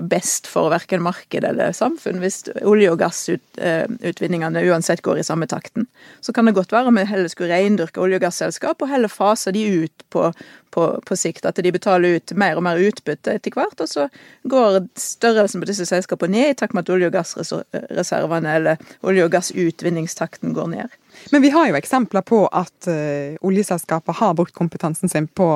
best 0.00 0.46
for 0.48 0.70
verken 0.72 1.02
marked 1.04 1.44
eller 1.44 1.74
samfunn, 1.76 2.22
hvis 2.22 2.46
olje- 2.64 2.88
og 2.88 3.02
gassutvinningene 3.02 4.62
uansett 4.64 5.02
går 5.04 5.20
i 5.20 5.26
samme 5.26 5.46
takten. 5.46 5.84
Så 6.24 6.32
kan 6.32 6.48
det 6.48 6.54
godt 6.56 6.72
være 6.72 6.94
vi 6.96 7.04
heller 7.04 7.28
skulle 7.28 7.52
reindyrke 7.52 8.00
olje- 8.00 8.16
og 8.16 8.24
gasselskap, 8.24 8.80
og 8.82 8.88
heller 8.88 9.12
fase 9.12 9.52
de 9.52 9.64
ut 9.84 10.04
på, 10.10 10.32
på, 10.72 10.86
på 11.04 11.16
sikt. 11.16 11.44
At 11.44 11.60
de 11.60 11.72
betaler 11.72 12.16
ut 12.16 12.32
mer 12.32 12.56
og 12.56 12.64
mer 12.64 12.80
utbytte 12.80 13.34
etter 13.36 13.52
hvert, 13.52 13.80
og 13.80 13.88
så 13.88 14.08
går 14.48 14.86
størrelsen 14.96 15.60
på 15.60 15.68
disse 15.68 15.86
selskapene 15.88 16.38
ned 16.38 16.54
i 16.54 16.56
takt 16.58 16.74
med 16.76 16.86
at 16.86 16.94
olje- 16.94 17.10
og 17.10 17.18
gassreservene 17.18 18.54
eller 18.60 18.80
olje- 19.02 19.26
og 19.28 19.34
gassutvinningstakten 19.36 20.56
går 20.56 20.72
ned. 20.72 20.96
Men 21.32 21.42
vi 21.42 21.50
har 21.50 21.68
jo 21.68 21.76
eksempler 21.76 22.24
på 22.24 22.46
at 22.46 22.88
uh, 22.88 23.36
oljeselskaper 23.44 24.16
har 24.20 24.36
brukt 24.38 24.54
kompetansen 24.56 25.10
sin 25.12 25.28
på 25.28 25.50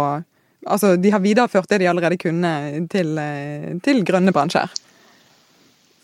Altså, 0.67 0.95
de 0.97 1.11
har 1.11 1.23
videreført 1.23 1.71
det 1.71 1.81
de 1.83 1.89
allerede 1.91 2.19
kunne 2.21 2.87
til, 2.93 3.17
uh, 3.19 3.69
til 3.83 4.05
grønne 4.07 4.35
bransjer. 4.35 4.71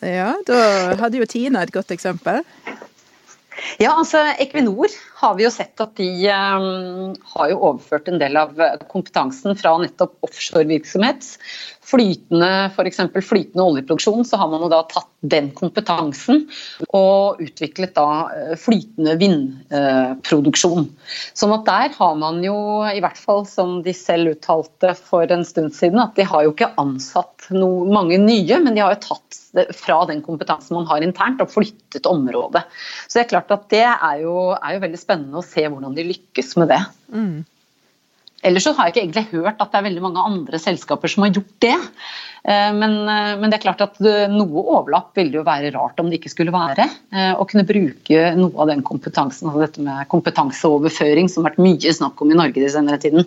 Ja, 0.02 0.32
da 0.46 0.58
hadde 0.98 1.18
jo 1.18 1.26
Tina 1.26 1.62
et 1.62 1.74
godt 1.74 1.90
eksempel. 1.90 2.44
Ja, 3.82 3.90
altså 3.98 4.20
Equinor 4.38 4.86
har 5.18 5.34
vi 5.34 5.46
jo 5.46 5.50
sett 5.50 5.80
at 5.82 5.96
de 5.98 6.08
um, 6.30 7.14
har 7.32 7.50
jo 7.50 7.58
overført 7.72 8.06
en 8.10 8.20
del 8.20 8.38
av 8.38 8.54
kompetansen 8.90 9.56
fra 9.58 9.74
nettopp 9.82 10.14
offshorevirksomhet. 10.28 11.26
Flytende, 11.88 12.50
f.eks. 12.68 13.00
flytende 13.26 13.64
oljeproduksjon, 13.64 14.22
så 14.28 14.38
har 14.38 14.50
man 14.52 14.62
jo 14.62 14.68
da 14.70 14.82
tatt 14.90 15.08
den 15.26 15.48
kompetansen 15.56 16.44
og 16.94 17.40
utviklet 17.42 17.96
da 17.96 18.28
flytende 18.60 19.16
vindproduksjon. 19.18 20.86
Sånn 21.34 21.54
at 21.56 21.66
der 21.66 21.96
har 21.96 22.14
man 22.20 22.38
jo, 22.44 22.58
i 22.86 23.02
hvert 23.02 23.18
fall 23.18 23.42
som 23.48 23.80
de 23.82 23.96
selv 23.96 24.36
uttalte 24.36 24.92
for 25.00 25.26
en 25.32 25.46
stund 25.48 25.74
siden, 25.74 25.98
at 26.04 26.14
de 26.18 26.28
har 26.28 26.44
jo 26.46 26.54
ikke 26.54 26.70
ansatt 26.78 27.48
noe, 27.56 27.88
mange 27.90 28.20
nye, 28.22 28.60
men 28.62 28.76
de 28.76 28.84
har 28.84 28.94
jo 28.94 29.02
tatt 29.08 29.42
fra 29.74 30.02
den 30.06 30.20
kompetansen 30.22 30.76
man 30.76 30.86
har 30.90 31.02
internt 31.02 31.40
og 31.40 31.50
flyttet 31.50 32.06
området. 32.06 32.62
Så 33.08 33.16
det 33.16 33.24
er 33.24 33.32
klart 33.32 33.54
at 33.54 33.64
det 33.72 33.86
er 33.88 34.20
jo, 34.22 34.36
er 34.54 34.76
jo 34.76 34.84
veldig 34.84 35.00
spennende 35.00 35.07
å 35.08 35.44
se 35.46 35.64
hvordan 35.64 35.96
de 35.96 36.08
lykkes 36.10 36.56
med 36.60 36.72
det. 36.72 36.82
Mm. 37.14 37.46
Ellers 38.46 38.68
så 38.68 38.72
har 38.76 38.86
jeg 38.86 38.94
ikke 38.94 39.02
egentlig 39.02 39.42
hørt 39.42 39.62
at 39.62 39.72
det 39.72 39.80
er 39.80 39.86
veldig 39.88 40.02
mange 40.04 40.22
andre 40.22 40.60
selskaper 40.62 41.10
som 41.10 41.24
har 41.24 41.32
gjort 41.34 41.56
det. 41.64 41.74
Men, 42.46 42.92
men 43.02 43.50
det 43.50 43.56
er 43.58 43.64
klart 43.64 43.82
at 43.82 43.98
noe 44.30 44.62
overlapp 44.62 45.10
ville 45.18 45.40
jo 45.40 45.42
være 45.44 45.72
rart 45.74 45.98
om 45.98 46.06
det 46.06 46.20
ikke 46.20 46.30
skulle 46.30 46.54
være. 46.54 46.86
Å 47.34 47.46
kunne 47.50 47.66
bruke 47.66 48.28
noe 48.38 48.62
av 48.62 48.70
den 48.70 48.84
kompetansen, 48.86 49.50
altså 49.50 49.64
dette 49.64 49.82
med 49.82 50.06
kompetanseoverføring, 50.14 51.26
som 51.28 51.42
har 51.42 51.50
vært 51.50 51.64
mye 51.66 51.96
snakk 51.98 52.22
om 52.22 52.30
i 52.30 52.38
Norge 52.38 52.62
den 52.62 52.72
senere 52.72 53.02
tiden. 53.02 53.26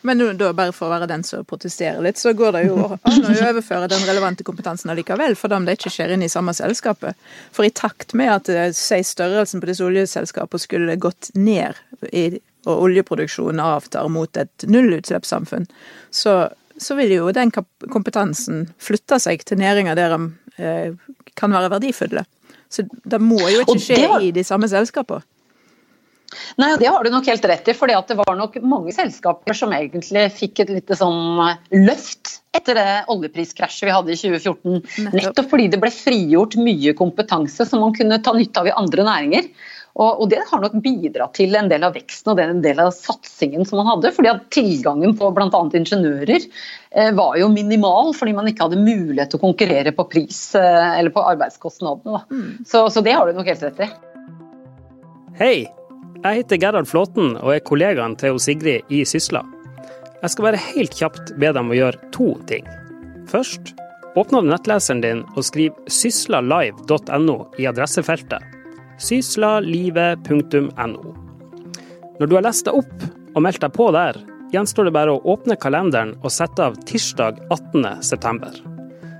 Men 0.00 0.22
da, 0.38 0.52
bare 0.56 0.72
for 0.72 0.88
å 0.88 0.94
være 0.94 1.08
den 1.10 1.22
som 1.26 1.44
protesterer 1.48 2.00
litt, 2.04 2.18
så 2.20 2.32
går 2.36 2.54
det 2.56 2.62
jo 2.66 2.76
an 2.96 3.26
å 3.28 3.32
overføre 3.50 3.88
den 3.92 4.04
relevante 4.08 4.46
kompetansen 4.46 4.92
allikevel, 4.92 5.36
for 5.36 5.52
om 5.52 5.66
det 5.68 5.76
ikke 5.78 5.92
skjer 5.92 6.14
inn 6.14 6.24
i 6.24 6.30
samme 6.32 6.54
selskapet. 6.56 7.18
For 7.54 7.68
i 7.68 7.72
takt 7.74 8.14
med 8.18 8.32
at 8.32 8.76
si, 8.76 9.00
størrelsen 9.04 9.60
på 9.60 9.70
disse 9.70 9.84
oljeselskapene 9.84 10.64
skulle 10.64 10.96
gått 11.00 11.30
ned, 11.36 11.76
i, 12.12 12.30
og 12.68 12.88
oljeproduksjonen 12.88 13.62
avtar 13.64 14.08
mot 14.12 14.40
et 14.40 14.66
nullutslippssamfunn, 14.68 15.68
så, 16.10 16.40
så 16.76 16.98
vil 16.98 17.18
jo 17.18 17.30
den 17.36 17.52
kompetansen 17.52 18.68
flytte 18.82 19.20
seg 19.22 19.44
til 19.48 19.60
næringer 19.60 19.98
der 19.98 20.16
de 20.16 20.20
eh, 20.62 21.16
kan 21.38 21.54
være 21.54 21.72
verdifulle. 21.76 22.24
Så 22.68 22.84
det 22.88 23.20
må 23.22 23.40
jo 23.48 23.64
ikke 23.64 23.80
skje 23.80 24.00
i 24.28 24.32
de 24.34 24.44
samme 24.44 24.68
selskapene. 24.70 25.24
Nei, 26.60 26.74
Det 26.80 26.90
har 26.90 27.04
du 27.04 27.10
nok 27.10 27.26
helt 27.30 27.44
rett 27.44 27.68
i. 27.68 27.74
for 27.74 27.88
det 27.88 28.18
var 28.18 28.36
nok 28.36 28.58
mange 28.62 28.92
selskaper 28.92 29.56
som 29.56 29.72
egentlig 29.72 30.28
fikk 30.36 30.60
et 30.64 30.74
lite 30.74 30.98
sånn 30.98 31.40
løft 31.72 32.38
etter 32.56 32.78
det 32.78 32.92
oljepriskrasjet 33.12 33.86
vi 33.86 33.94
hadde 33.94 34.12
i 34.12 34.18
2014. 34.18 34.78
Nettopp. 34.82 35.16
Nettopp 35.16 35.50
fordi 35.50 35.68
det 35.72 35.80
ble 35.82 35.90
frigjort 35.94 36.56
mye 36.60 36.94
kompetanse 36.98 37.66
som 37.68 37.84
man 37.84 37.96
kunne 37.96 38.20
ta 38.24 38.34
nytte 38.36 38.62
av 38.62 38.70
i 38.70 38.76
andre 38.76 39.04
næringer. 39.08 39.50
Og, 39.98 40.22
og 40.22 40.28
Det 40.30 40.40
har 40.46 40.60
nok 40.62 40.76
bidratt 40.82 41.34
til 41.38 41.56
en 41.58 41.70
del 41.70 41.86
av 41.86 41.96
veksten 41.96 42.30
og 42.30 42.38
det 42.38 42.44
en 42.46 42.60
del 42.62 42.82
av 42.82 42.92
satsingen 42.94 43.66
som 43.66 43.80
man 43.80 43.90
hadde. 43.90 44.12
fordi 44.14 44.30
at 44.30 44.44
Tilgangen 44.54 45.16
på 45.18 45.30
bl.a. 45.34 45.62
ingeniører 45.80 46.38
eh, 46.38 47.10
var 47.18 47.38
jo 47.40 47.48
minimal, 47.50 48.12
fordi 48.14 48.36
man 48.36 48.50
ikke 48.50 48.68
hadde 48.68 48.82
mulighet 48.82 49.32
til 49.32 49.40
å 49.40 49.46
konkurrere 49.48 49.94
på 49.96 50.06
pris 50.12 50.42
eh, 50.58 51.00
eller 51.00 51.14
på 51.14 51.24
arbeidskostnadene. 51.32 52.22
Mm. 52.30 52.68
Så, 52.68 52.86
så 52.94 53.02
det 53.02 53.16
har 53.18 53.26
du 53.26 53.38
nok 53.38 53.50
helt 53.50 53.66
rett 53.66 53.82
i. 53.88 53.90
Hei, 55.38 55.56
jeg 56.24 56.40
heter 56.40 56.58
Gerhard 56.58 56.88
Flåten 56.90 57.36
og 57.38 57.52
er 57.54 57.62
kollegaen 57.64 58.16
til 58.18 58.40
Sigrid 58.42 58.90
i 58.90 59.04
Sysla. 59.06 59.44
Jeg 60.18 60.30
skal 60.32 60.46
bare 60.48 60.64
helt 60.74 60.94
kjapt 60.98 61.36
be 61.38 61.52
dem 61.54 61.70
å 61.70 61.78
gjøre 61.78 62.10
to 62.14 62.32
ting. 62.50 62.66
Først, 63.30 63.74
åpne 64.18 64.40
opp 64.40 64.48
nettleseren 64.50 65.02
din 65.04 65.20
og 65.36 65.46
skriv 65.46 65.72
syslalive.no 65.86 67.36
i 67.60 67.68
adressefeltet. 67.70 68.42
syslalive.no. 68.98 71.14
Når 72.18 72.26
du 72.26 72.34
har 72.34 72.42
lest 72.42 72.66
deg 72.66 72.74
opp 72.80 72.98
og 73.36 73.42
meldt 73.44 73.62
deg 73.62 73.70
på 73.76 73.86
der, 73.94 74.18
gjenstår 74.50 74.84
det 74.88 74.96
bare 74.96 75.14
å 75.14 75.22
åpne 75.34 75.54
kalenderen 75.60 76.16
og 76.24 76.34
sette 76.34 76.60
av 76.66 76.74
tirsdag 76.88 77.38
18.9. 77.52 78.74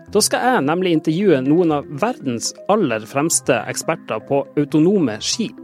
Da 0.08 0.20
skal 0.24 0.40
jeg 0.40 0.64
nemlig 0.64 0.96
intervjue 0.96 1.42
noen 1.44 1.70
av 1.78 1.84
verdens 2.00 2.54
aller 2.72 3.02
fremste 3.06 3.60
eksperter 3.68 4.18
på 4.26 4.40
autonome 4.56 5.20
skip. 5.22 5.60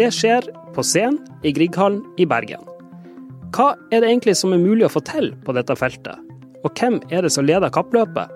Det 0.00 0.06
skjer 0.16 0.46
på 0.72 0.80
scenen 0.80 1.18
i 1.44 1.50
Grieghallen 1.52 2.00
i 2.16 2.24
Bergen. 2.24 2.62
Hva 3.52 3.74
er 3.92 4.00
det 4.00 4.08
egentlig 4.08 4.32
som 4.38 4.54
er 4.56 4.62
mulig 4.62 4.86
å 4.86 4.92
få 4.94 5.02
til 5.04 5.26
på 5.44 5.52
dette 5.52 5.74
feltet? 5.76 6.16
Og 6.64 6.72
hvem 6.72 6.96
er 7.12 7.26
det 7.26 7.32
som 7.34 7.44
leder 7.44 7.68
kappløpet? 7.74 8.30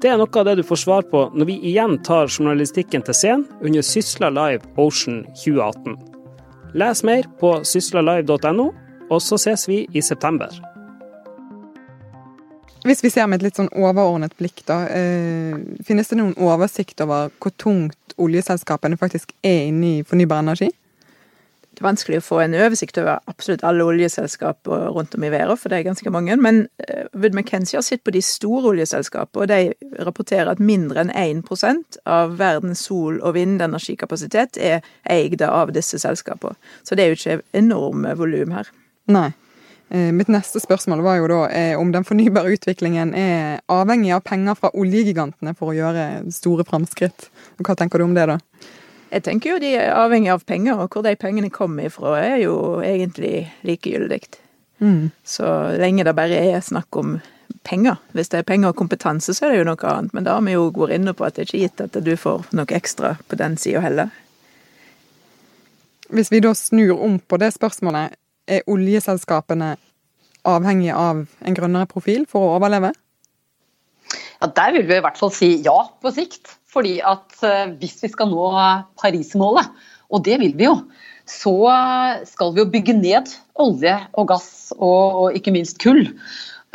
Det 0.00 0.08
er 0.08 0.16
noe 0.16 0.40
av 0.40 0.46
det 0.48 0.54
du 0.56 0.62
får 0.64 0.80
svar 0.80 1.04
på 1.10 1.26
når 1.36 1.50
vi 1.50 1.56
igjen 1.68 1.98
tar 2.06 2.30
journalistikken 2.30 3.04
til 3.04 3.16
scenen 3.18 3.44
under 3.60 3.84
Sysla 3.84 4.30
Live 4.32 4.64
Ocean 4.80 5.18
2018. 5.34 5.98
Les 6.80 7.04
mer 7.04 7.28
på 7.42 7.52
syslalive.no, 7.68 8.66
og 9.10 9.20
så 9.20 9.36
ses 9.42 9.66
vi 9.68 9.82
i 9.92 10.00
september. 10.00 10.48
Hvis 12.88 13.04
vi 13.04 13.12
ser 13.12 13.28
med 13.28 13.42
et 13.42 13.50
litt 13.50 13.60
sånn 13.60 13.68
overordnet 13.76 14.32
blikk, 14.40 14.64
da. 14.64 14.80
Øh, 14.96 15.60
finnes 15.84 16.08
det 16.08 16.22
noen 16.22 16.32
oversikt 16.40 17.04
over 17.04 17.28
hvor 17.36 17.52
tungt 17.60 18.16
oljeselskapene 18.16 18.96
faktisk 18.96 19.36
er 19.44 19.68
inne 19.68 19.98
i 19.98 20.02
fornybar 20.08 20.40
energi? 20.46 20.72
Det 21.76 21.82
er 21.82 21.90
vanskelig 21.90 22.18
å 22.22 22.24
få 22.24 22.38
en 22.40 22.54
oversikt 22.56 22.96
over 23.02 23.18
absolutt 23.28 23.60
alle 23.68 23.84
oljeselskaper 23.84 24.86
rundt 24.96 25.12
om 25.18 25.24
i 25.26 25.28
verden, 25.28 25.58
for 25.60 25.68
det 25.68 25.76
er 25.76 25.88
ganske 25.90 26.08
mange. 26.08 26.32
Men 26.40 26.62
Wood 27.12 27.36
McKenzie 27.36 27.76
har 27.76 27.84
sett 27.84 28.00
på 28.00 28.14
de 28.16 28.22
store 28.24 28.70
oljeselskapene, 28.70 29.42
og 29.44 29.50
de 29.50 30.00
rapporterer 30.08 30.48
at 30.54 30.62
mindre 30.62 31.04
enn 31.04 31.12
1% 31.12 31.98
av 32.08 32.38
verdens 32.40 32.86
sol- 32.88 33.20
og 33.20 33.36
vindenergikapasitet 33.36 34.56
er 34.56 34.80
eid 35.04 35.44
av 35.44 35.74
disse 35.76 36.00
selskapene. 36.00 36.56
Så 36.80 36.96
det 36.96 37.04
er 37.04 37.12
jo 37.12 37.18
ikke 37.20 37.42
enorme 37.60 38.16
volum 38.16 38.56
her. 38.56 38.72
Nei. 39.12 39.28
Mitt 40.16 40.32
neste 40.32 40.58
spørsmål 40.58 41.04
var 41.04 41.20
jo 41.20 41.28
da 41.30 41.42
om 41.78 41.92
den 41.94 42.08
fornybare 42.08 42.56
utviklingen 42.56 43.12
er 43.14 43.60
avhengig 43.70 44.16
av 44.16 44.24
penger 44.26 44.56
fra 44.58 44.72
oljegigantene 44.74 45.52
for 45.54 45.70
å 45.70 45.76
gjøre 45.76 46.06
store 46.34 46.64
framskritt. 46.66 47.28
Hva 47.60 47.76
tenker 47.78 48.00
du 48.00 48.08
om 48.08 48.16
det, 48.16 48.26
da? 48.32 48.40
Jeg 49.10 49.22
tenker 49.22 49.54
jo 49.54 49.62
de 49.62 49.70
er 49.78 49.94
avhengig 49.94 50.32
av 50.34 50.42
penger, 50.46 50.80
og 50.82 50.90
hvor 50.90 51.04
de 51.06 51.14
pengene 51.18 51.50
kommer 51.54 51.86
ifra 51.86 52.16
er 52.18 52.40
jo 52.42 52.56
egentlig 52.82 53.46
likegyldig. 53.66 54.20
Mm. 54.82 55.10
Så 55.24 55.46
lenge 55.78 56.04
det 56.04 56.16
bare 56.16 56.40
er 56.50 56.60
snakk 56.64 56.96
om 56.98 57.16
penger. 57.66 57.96
Hvis 58.12 58.28
det 58.32 58.40
er 58.40 58.48
penger 58.48 58.72
og 58.72 58.78
kompetanse, 58.78 59.34
så 59.34 59.46
er 59.46 59.54
det 59.54 59.62
jo 59.62 59.68
noe 59.70 59.90
annet. 59.92 60.14
Men 60.14 60.26
da 60.26 60.36
har 60.36 60.44
vi 60.46 60.56
jo 60.56 60.68
vært 60.74 60.98
inne 60.98 61.14
på 61.16 61.26
at 61.26 61.36
det 61.36 61.46
er 61.46 61.50
ikke 61.50 61.62
gitt 61.64 61.84
at 61.86 61.98
du 62.04 62.12
får 62.18 62.46
noe 62.56 62.78
ekstra 62.78 63.16
på 63.28 63.38
den 63.38 63.56
sida 63.60 63.82
heller. 63.84 64.12
Hvis 66.10 66.30
vi 66.30 66.42
da 66.42 66.52
snur 66.54 67.00
om 67.02 67.18
på 67.18 67.38
det 67.42 67.52
spørsmålet, 67.56 68.14
er 68.46 68.66
oljeselskapene 68.70 69.72
avhengige 70.46 70.94
av 70.94 71.24
en 71.26 71.56
grønnere 71.56 71.88
profil 71.90 72.28
for 72.30 72.46
å 72.46 72.58
overleve? 72.60 72.92
Ja, 74.42 74.48
Der 74.48 74.72
vil 74.76 74.86
vi 74.88 74.98
i 74.98 75.04
hvert 75.04 75.18
fall 75.18 75.32
si 75.34 75.56
ja 75.64 75.76
på 76.02 76.12
sikt. 76.14 76.56
Fordi 76.76 76.98
at 77.04 77.38
eh, 77.46 77.70
hvis 77.80 78.02
vi 78.04 78.12
skal 78.12 78.28
nå 78.32 78.50
Paris-målet, 79.00 79.70
og 80.12 80.26
det 80.26 80.36
vil 80.42 80.52
vi 80.58 80.68
jo, 80.68 80.76
så 81.26 81.54
skal 82.28 82.52
vi 82.54 82.62
jo 82.62 82.68
bygge 82.70 82.94
ned 82.94 83.32
olje 83.58 83.96
og 84.14 84.28
gass 84.30 84.50
og, 84.76 85.32
ikke 85.34 85.54
minst 85.54 85.80
kull. 85.82 86.04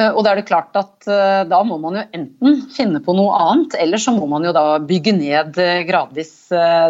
Eh, 0.01 0.09
og 0.09 0.25
da 0.25 0.33
er 0.33 0.41
det 0.41 0.49
klart 0.49 0.75
at 0.79 1.07
eh, 1.07 1.43
da 1.47 1.61
må 1.67 1.77
man 1.83 2.01
jo 2.01 2.07
enten 2.17 2.59
finne 2.73 3.03
på 3.05 3.15
noe 3.15 3.37
annet, 3.37 3.77
eller 3.83 4.01
så 4.01 4.15
må 4.17 4.27
man 4.31 4.47
jo 4.47 4.55
da 4.57 4.65
bygge 4.81 5.15
ned 5.19 5.61
gradvis 5.87 6.35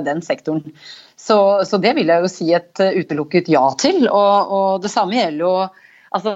den 0.07 0.23
sektoren. 0.25 0.71
Så, 1.19 1.37
så 1.67 1.77
det 1.77 1.93
vil 1.99 2.09
jeg 2.09 2.23
jo 2.23 2.31
si 2.31 2.47
et 2.55 2.79
utelukket 2.81 3.51
ja 3.51 3.67
til. 3.77 4.07
Og, 4.07 4.55
og 4.55 4.69
det 4.81 4.89
samme 4.89 5.19
gjelder 5.19 5.43
jo 5.45 5.55
Altså, 6.11 6.33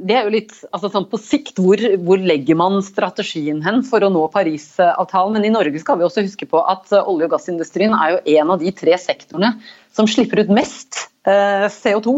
det 0.00 0.14
er 0.16 0.24
jo 0.24 0.32
litt 0.32 0.54
altså 0.72 0.88
sånn 0.94 1.04
På 1.10 1.18
sikt, 1.20 1.58
hvor, 1.60 1.80
hvor, 2.06 2.22
legger 2.24 2.56
man 2.56 2.78
strategien 2.84 3.58
hen 3.60 3.82
for 3.84 4.00
å 4.00 4.08
nå 4.12 4.22
Parisavtalen? 4.32 5.36
Men 5.36 5.44
i 5.44 5.52
Norge 5.52 5.82
skal 5.82 6.00
vi 6.00 6.06
også 6.06 6.24
huske 6.24 6.48
på 6.48 6.62
at 6.64 6.88
olje- 7.02 7.28
og 7.28 7.34
gassindustrien 7.34 7.92
er 7.98 8.14
jo 8.14 8.38
en 8.40 8.54
av 8.56 8.64
de 8.64 8.72
tre 8.72 8.96
sektorene 9.00 9.52
som 9.92 10.08
slipper 10.08 10.40
ut 10.40 10.54
mest 10.56 11.02
eh, 11.28 11.68
CO2. 11.68 12.16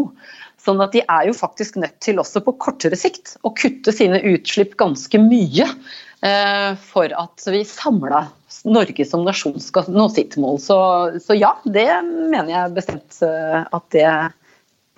Sånn 0.63 0.79
at 0.79 0.95
de 0.95 1.03
er 1.03 1.27
jo 1.27 1.35
faktisk 1.35 1.75
nødt 1.81 1.99
til 2.03 2.23
også 2.23 2.39
på 2.45 2.55
kortere 2.55 2.95
sikt 2.95 3.35
å 3.43 3.51
kutte 3.51 3.91
sine 3.91 4.21
utslipp 4.31 4.77
ganske 4.79 5.19
mye 5.19 5.67
eh, 5.67 6.71
for 6.87 7.11
at 7.11 7.47
vi 7.51 7.65
samla 7.67 8.29
Norge 8.63 9.03
som 9.03 9.25
nasjon 9.27 9.59
skal 9.59 9.91
nå 9.91 10.07
sitt 10.13 10.37
mål. 10.39 10.61
Så, 10.63 10.77
så 11.19 11.35
ja, 11.35 11.57
det 11.67 11.89
mener 12.07 12.53
jeg 12.53 12.77
bestemt 12.79 13.19
eh, 13.27 13.65
at 13.67 13.89
det, 13.91 14.11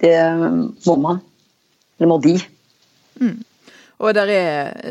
det 0.05 0.19
må 0.85 1.01
man. 1.01 1.25
Eller 1.97 2.11
må 2.11 2.17
de. 2.23 2.35
Mm. 3.21 3.43
Og 4.03 4.17
er, 4.19 4.31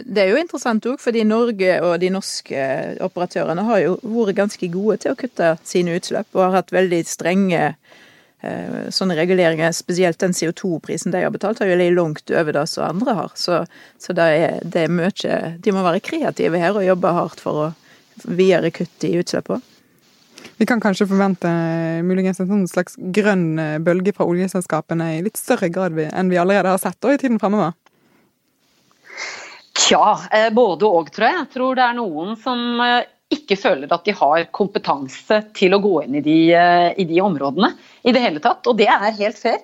det 0.08 0.22
er 0.22 0.30
jo 0.30 0.40
interessant 0.40 0.86
òg, 0.88 0.96
fordi 1.02 1.26
Norge 1.28 1.76
og 1.84 1.98
de 2.00 2.08
norske 2.12 2.60
operatørene 3.04 3.66
har 3.68 3.82
jo 3.82 3.98
vært 4.00 4.38
ganske 4.38 4.68
gode 4.72 5.02
til 5.02 5.12
å 5.12 5.18
kutte 5.18 5.50
sine 5.66 5.98
utslipp, 5.98 6.30
og 6.32 6.46
har 6.46 6.56
hatt 6.62 6.72
veldig 6.72 7.02
strenge 7.08 7.60
eh, 7.68 8.78
sånne 8.88 9.18
reguleringer. 9.18 9.76
Spesielt 9.76 10.22
den 10.24 10.32
CO2-prisen 10.36 11.12
de 11.12 11.20
har 11.26 11.34
betalt, 11.34 11.60
har 11.60 11.68
jo 11.68 11.76
ligget 11.76 11.98
langt 11.98 12.32
over 12.32 12.56
det 12.56 12.64
som 12.72 12.88
andre 12.88 13.18
har. 13.20 13.36
Så, 13.36 13.60
så 14.00 14.16
det, 14.16 14.30
er, 14.40 14.58
det 14.64 14.86
er 14.86 14.96
mye 14.96 15.38
De 15.60 15.76
må 15.76 15.84
være 15.84 16.04
kreative 16.04 16.64
her 16.64 16.80
og 16.80 16.88
jobbe 16.88 17.14
hardt 17.20 17.44
for 17.44 17.66
å 17.66 17.70
videre 18.24 18.72
kutte 18.72 19.10
i 19.10 19.18
utslippene. 19.20 19.73
Vi 20.56 20.66
kan 20.66 20.80
kanskje 20.80 21.08
forvente 21.10 21.50
muligens 22.06 22.38
en 22.40 22.50
sånn 22.50 22.66
slags 22.70 22.94
grønn 23.14 23.58
eh, 23.58 23.78
bølge 23.82 24.14
fra 24.14 24.26
oljeselskapene 24.30 25.16
i 25.16 25.24
litt 25.26 25.40
større 25.40 25.70
grad 25.72 25.98
enn 26.06 26.30
vi 26.30 26.38
allerede 26.38 26.70
har 26.70 26.82
sett 26.82 27.08
i 27.10 27.16
tiden 27.18 27.40
fremover? 27.42 27.74
Tja, 29.74 30.04
eh, 30.30 30.50
både 30.54 30.86
og, 30.86 31.10
tror 31.14 31.26
jeg. 31.26 31.40
Jeg 31.40 31.52
tror 31.56 31.78
det 31.78 31.86
er 31.88 31.98
noen 31.98 32.38
som 32.38 32.62
eh, 32.84 33.02
ikke 33.34 33.58
føler 33.58 33.90
at 33.90 34.06
de 34.06 34.14
har 34.14 34.46
kompetanse 34.54 35.40
til 35.58 35.74
å 35.74 35.82
gå 35.82 35.96
inn 36.04 36.20
i 36.20 36.22
de, 36.22 36.38
i 36.54 37.06
de 37.08 37.18
områdene 37.24 37.72
i 38.06 38.12
det 38.14 38.22
hele 38.22 38.42
tatt. 38.42 38.62
Og 38.70 38.78
det 38.78 38.86
er 38.86 39.16
helt 39.18 39.40
fair. 39.40 39.58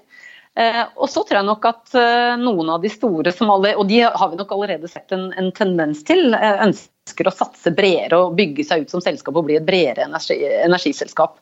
Og 0.60 1.06
så 1.08 1.22
tror 1.24 1.38
jeg 1.38 1.46
nok 1.46 1.66
at 1.68 1.94
noen 2.40 2.72
av 2.74 2.82
de 2.82 2.90
store, 2.92 3.32
alle, 3.46 3.70
og 3.78 3.86
de 3.88 4.00
har 4.02 4.30
vi 4.32 4.38
nok 4.40 4.50
allerede 4.56 4.90
sett 4.90 5.14
en, 5.14 5.28
en 5.38 5.52
tendens 5.56 6.02
til, 6.04 6.34
ønsker 6.34 6.90
ønsker 7.10 7.28
å 7.28 7.34
satse 7.34 7.72
bredere 7.74 8.18
og 8.22 8.36
bygge 8.38 8.64
seg 8.66 8.84
ut 8.84 8.92
som 8.92 9.02
selskap 9.02 9.36
og 9.36 9.46
bli 9.48 9.56
et 9.58 9.66
bredere 9.66 10.06
energi, 10.06 10.38
energiselskap. 10.64 11.38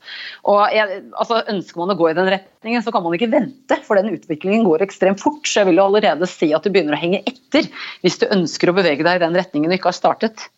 Og 0.49 0.61
jeg, 0.73 1.03
altså, 1.13 1.43
Ønsker 1.49 1.81
man 1.81 1.93
å 1.93 1.99
gå 1.99 2.11
i 2.11 2.17
den 2.17 2.31
retningen, 2.33 2.83
så 2.85 2.93
kan 2.93 3.05
man 3.05 3.15
ikke 3.17 3.31
vente, 3.33 3.79
for 3.85 3.99
den 3.99 4.13
utviklingen 4.15 4.67
går 4.67 4.85
ekstremt 4.87 5.21
fort. 5.23 5.45
Så 5.47 5.63
jeg 5.63 5.71
vil 5.71 5.81
jo 5.81 5.89
allerede 5.89 6.29
si 6.29 6.53
at 6.57 6.65
du 6.65 6.73
begynner 6.73 6.97
å 6.97 7.01
henge 7.01 7.23
etter 7.29 7.69
hvis 8.03 8.21
du 8.21 8.29
ønsker 8.31 8.71
å 8.71 8.77
bevege 8.77 9.05
deg 9.05 9.19
i 9.19 9.25
den 9.27 9.37
retningen 9.37 9.71
du 9.71 9.79
ikke 9.79 9.93
har 9.93 9.99
startet. 9.99 10.49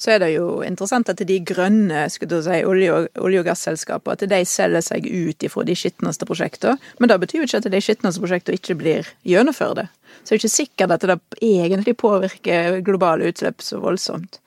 Så 0.00 0.14
er 0.14 0.22
det 0.22 0.30
jo 0.34 0.62
interessant 0.64 1.10
at 1.12 1.20
de 1.20 1.36
grønne 1.44 2.06
si, 2.10 2.24
olje- 2.24 2.92
og, 2.94 3.08
olje 3.20 3.42
og 3.42 3.48
gasselskapene 3.48 4.16
at 4.16 4.24
de 4.30 4.40
selger 4.48 4.84
seg 4.84 5.04
ut 5.04 5.44
ifra 5.44 5.64
de 5.68 5.76
skitneste 5.76 6.28
prosjektene. 6.28 6.78
Men 6.98 7.12
det 7.12 7.20
betyr 7.20 7.42
jo 7.42 7.48
ikke 7.48 7.60
at 7.60 7.68
de 7.72 7.82
skitneste 7.84 8.22
prosjektene 8.24 8.60
ikke 8.60 8.78
blir 8.80 9.10
gjennomført. 9.28 9.90
Så 10.22 10.30
det 10.30 10.36
er 10.36 10.40
ikke 10.40 10.54
sikkert 10.54 10.94
at 10.96 11.04
det 11.10 11.18
egentlig 11.42 11.96
påvirker 12.00 12.80
globale 12.86 13.28
utslipp 13.28 13.60
så 13.64 13.82
voldsomt. 13.82 14.40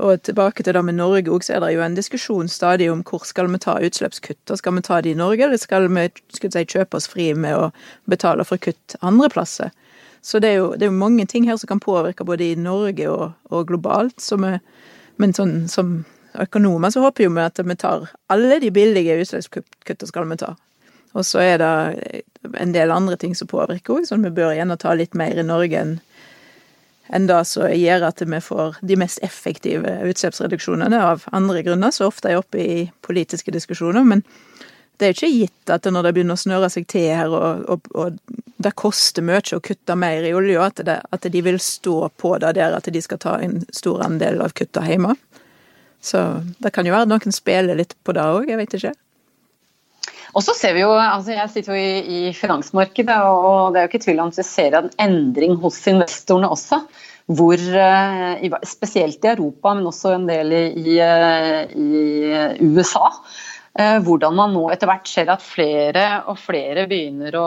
Og 0.00 0.22
tilbake 0.24 0.64
til 0.64 0.74
det 0.74 0.82
med 0.84 0.96
Norge 0.96 1.28
òg, 1.28 1.44
så 1.44 1.58
er 1.58 1.60
det 1.60 1.74
jo 1.74 1.82
en 1.84 1.96
diskusjon 1.98 2.48
stadig 2.48 2.88
om 2.90 3.02
hvor 3.04 3.26
skal 3.28 3.50
vi 3.52 3.60
ta 3.60 3.76
utslippskutt. 3.84 4.54
Skal 4.56 4.74
vi 4.78 4.82
ta 4.86 5.00
de 5.04 5.12
i 5.12 5.18
Norge, 5.18 5.44
eller 5.44 5.60
skal 5.60 5.90
vi 5.92 6.06
si, 6.24 6.64
kjøpe 6.64 6.96
oss 6.96 7.08
fri 7.10 7.30
med 7.36 7.58
å 7.58 7.68
betale 8.08 8.46
for 8.48 8.62
kutt 8.62 8.96
andre 9.04 9.28
plasser? 9.32 9.74
Så 10.22 10.40
det 10.42 10.52
er, 10.52 10.58
jo, 10.60 10.72
det 10.76 10.84
er 10.84 10.90
jo, 10.90 10.96
mange 11.00 11.24
ting 11.26 11.46
her 11.48 11.56
som 11.56 11.70
kan 11.70 11.80
påvirke 11.80 12.24
både 12.28 12.50
i 12.50 12.56
Norge 12.58 13.08
og, 13.08 13.30
og 13.48 13.68
globalt. 13.68 14.20
Vi, 14.20 14.56
men 15.20 15.36
sånn, 15.36 15.54
som 15.72 16.02
økonomer 16.40 16.92
så 16.92 17.02
håper 17.04 17.26
jo 17.26 17.32
vi 17.34 17.44
at 17.44 17.60
vi 17.64 17.76
tar 17.78 18.10
alle 18.30 18.60
de 18.62 18.70
billige 18.74 19.16
utslippskuttene 19.22 20.10
skal 20.10 20.28
vi 20.30 20.38
ta. 20.42 20.54
Og 21.16 21.26
så 21.26 21.40
er 21.42 21.56
det 21.58 22.22
en 22.60 22.74
del 22.76 22.92
andre 22.94 23.16
ting 23.18 23.34
som 23.34 23.50
påvirker 23.50 23.96
òg, 23.96 24.06
sånn 24.06 24.22
vi 24.28 24.34
bør 24.36 24.54
gjerne 24.54 24.78
ta 24.78 24.94
litt 24.94 25.16
mer 25.18 25.40
i 25.40 25.46
Norge 25.46 25.80
enn 25.80 25.98
enn 27.10 27.26
det 27.26 27.40
som 27.48 27.66
gjør 27.74 28.04
at 28.06 28.22
vi 28.22 28.38
får 28.38 28.76
de 28.86 28.96
mest 29.00 29.18
effektive 29.26 29.96
utslippsreduksjonene 30.06 31.00
av 31.02 31.24
andre 31.34 31.64
grunner, 31.66 31.90
så 31.90 32.06
ofte 32.06 32.30
er 32.30 32.38
oppe 32.38 32.60
i 32.62 32.76
politiske 33.02 33.50
diskusjoner. 33.50 34.04
Men 34.06 34.22
det 35.00 35.08
er 35.08 35.16
ikke 35.16 35.32
gitt 35.32 35.72
at 35.72 35.86
når 35.88 36.06
det 36.06 36.12
begynner 36.16 36.36
å 36.36 36.40
snøre 36.40 36.68
seg 36.72 36.86
til 36.90 37.08
her, 37.08 37.32
og, 37.32 37.64
og, 37.72 37.90
og 37.96 38.18
det 38.60 38.74
koster 38.76 39.24
mye 39.24 39.40
å 39.56 39.62
kutte 39.64 39.96
mer 39.96 40.26
i 40.28 40.34
olje, 40.36 40.60
at, 40.60 40.82
at 40.84 41.28
de 41.32 41.42
vil 41.44 41.60
stå 41.62 42.10
på 42.20 42.34
det 42.42 42.54
der 42.58 42.76
at 42.76 42.88
de 42.92 43.02
skal 43.02 43.20
ta 43.22 43.38
en 43.40 43.62
stor 43.72 44.04
andel 44.04 44.42
av 44.44 44.52
kutta 44.56 44.84
hjemme. 44.84 45.16
Så 46.04 46.20
det 46.60 46.72
kan 46.76 46.88
jo 46.88 46.94
være 46.94 47.08
noen 47.08 47.34
spiller 47.34 47.78
litt 47.78 47.96
på 48.04 48.14
det 48.16 48.24
òg, 48.24 48.50
jeg 48.52 48.60
vet 48.60 48.76
ikke. 48.76 48.96
Og 50.30 50.44
så 50.46 50.54
ser 50.54 50.76
vi 50.76 50.84
jo, 50.84 50.92
altså 50.94 51.34
Jeg 51.34 51.50
sitter 51.50 51.74
jo 51.74 51.80
i, 51.80 51.92
i, 52.00 52.20
finansmarkedet, 52.36 53.16
og 53.26 53.72
det 53.72 53.80
er 53.80 53.86
jo 53.86 53.90
ikke 53.90 54.04
tvil 54.04 54.20
om 54.22 54.30
at 54.30 54.38
vi 54.38 54.46
ser 54.46 54.76
en 54.78 54.90
endring 55.02 55.56
hos 55.64 55.80
investorene 55.90 56.52
også. 56.52 56.84
Hvor, 57.30 57.54
eh, 57.58 58.46
spesielt 58.66 59.24
i 59.24 59.32
Europa, 59.32 59.72
men 59.74 59.86
også 59.86 60.16
en 60.16 60.26
del 60.26 60.54
i, 60.54 60.64
i, 60.82 60.96
i 60.98 62.70
USA 62.74 63.06
Eh, 63.10 63.49
hvordan 63.78 64.34
man 64.34 64.50
nå 64.50 64.64
etter 64.74 64.88
hvert 64.90 65.06
ser 65.06 65.28
at 65.30 65.44
flere 65.46 66.04
og 66.28 66.40
flere 66.42 66.88
begynner 66.90 67.36
å 67.38 67.44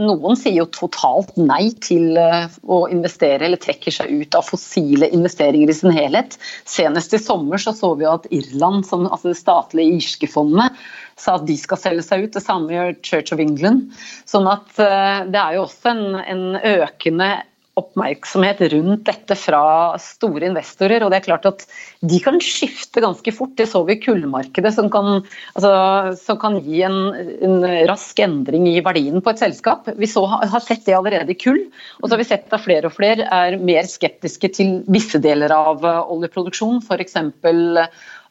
Noen 0.00 0.36
sier 0.36 0.58
jo 0.58 0.66
totalt 0.72 1.34
nei 1.40 1.70
til 1.84 2.18
eh, 2.20 2.52
å 2.68 2.82
investere 2.92 3.46
eller 3.46 3.60
trekker 3.60 3.94
seg 3.94 4.10
ut 4.12 4.36
av 4.36 4.44
fossile 4.44 5.08
investeringer 5.12 5.72
i 5.72 5.76
sin 5.76 5.94
helhet. 5.94 6.36
Senest 6.68 7.16
i 7.16 7.20
sommer 7.20 7.60
så, 7.60 7.72
så 7.76 7.94
vi 7.96 8.04
jo 8.04 8.12
at 8.12 8.28
Irland, 8.28 8.84
som, 8.88 9.06
altså 9.08 9.32
det 9.32 9.40
statlige 9.40 9.96
irske 9.96 10.28
fondet, 10.28 10.76
sa 11.16 11.38
at 11.38 11.46
de 11.48 11.56
skal 11.60 11.80
selge 11.80 12.04
seg 12.04 12.26
ut. 12.26 12.34
Det 12.36 12.44
samme 12.44 12.72
gjør 12.72 12.96
Church 13.00 13.32
of 13.32 13.40
England. 13.40 13.88
Sånn 14.28 14.48
at 14.52 14.76
eh, 14.84 15.24
det 15.32 15.40
er 15.40 15.56
jo 15.56 15.64
også 15.64 15.94
en, 15.94 16.04
en 16.20 16.44
økende 16.60 17.30
oppmerksomhet 17.76 18.62
rundt 18.72 19.04
dette 19.04 19.36
fra 19.36 19.62
store 20.00 20.48
investorer. 20.48 21.04
og 21.04 21.12
det 21.12 21.18
er 21.18 21.26
klart 21.26 21.48
at 21.48 21.64
De 22.00 22.18
kan 22.24 22.38
skifte 22.40 23.02
ganske 23.04 23.32
fort. 23.36 23.52
Det 23.56 23.68
så 23.68 23.82
vi 23.84 23.96
i 23.96 24.00
kullmarkedet, 24.00 24.72
som 24.74 24.88
kan, 24.92 25.20
altså, 25.54 25.72
som 26.20 26.40
kan 26.40 26.58
gi 26.64 26.82
en, 26.86 26.98
en, 27.44 27.66
rask 27.88 28.18
endring 28.24 28.68
i 28.70 28.80
verdien 28.84 29.20
på 29.20 29.32
et 29.32 29.42
selskap. 29.42 29.88
Vi 29.96 30.08
så, 30.08 30.24
har 30.26 30.64
sett 30.64 30.86
det 30.88 30.96
allerede 30.96 31.32
i 31.32 31.38
kull, 31.38 31.66
og 32.00 32.08
så 32.08 32.14
har 32.14 32.22
vi 32.22 32.28
sett 32.32 32.52
at 32.52 32.64
flere 32.64 32.88
og 32.88 32.96
flere 32.96 33.28
er 33.28 33.58
mer 33.60 33.88
skeptiske 33.88 34.52
til 34.56 34.78
visse 34.88 35.20
deler 35.22 35.52
av 35.52 35.84
eh, 35.84 36.12
oljeproduksjon, 36.16 36.80
f.eks. 36.84 37.16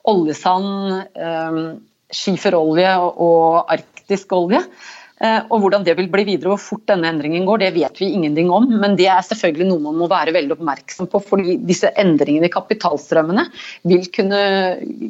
oljesand, 0.10 0.70
eh, 1.22 1.60
skiferolje 2.16 2.94
og 3.02 3.74
arktisk 3.74 4.34
olje. 4.38 4.62
Eh, 5.26 5.42
og 5.50 5.62
hvordan 5.64 5.86
det 5.86 5.96
vil 5.98 6.10
bli 6.12 6.26
videre, 6.28 6.52
hvor 6.52 6.62
fort 6.62 6.86
denne 6.90 7.10
endringen 7.10 7.46
går, 7.48 7.62
det 7.64 7.72
vet 7.76 8.00
vi 8.02 8.12
ingenting 8.14 8.50
om. 8.54 8.68
Men 8.82 8.98
det 9.00 9.08
er 9.12 9.24
selvfølgelig 9.26 9.68
noe 9.70 9.84
man 9.88 9.98
må 10.00 10.10
være 10.12 10.34
veldig 10.36 10.58
oppmerksom 10.58 11.10
på, 11.12 11.22
fordi 11.30 11.58
disse 11.66 11.90
endringene 12.02 12.50
i 12.50 12.54
kapitalstrømmene 12.54 13.48
vil 13.90 14.06
kunne 14.16 14.42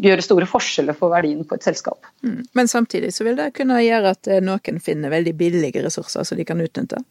gjøre 0.06 0.26
store 0.26 0.50
forskjeller 0.50 0.98
for 0.98 1.14
verdien 1.14 1.44
på 1.48 1.58
et 1.58 1.68
selskap. 1.68 2.08
Mm. 2.26 2.44
Men 2.58 2.72
samtidig 2.72 3.12
så 3.16 3.28
vil 3.28 3.40
det 3.40 3.52
kunne 3.58 3.82
gjøre 3.84 4.16
at 4.16 4.32
eh, 4.32 4.44
noen 4.46 4.82
finner 4.84 5.14
veldig 5.14 5.36
billige 5.40 5.84
ressurser 5.86 6.28
som 6.28 6.40
de 6.40 6.48
kan 6.48 6.62
utnytte. 6.64 7.02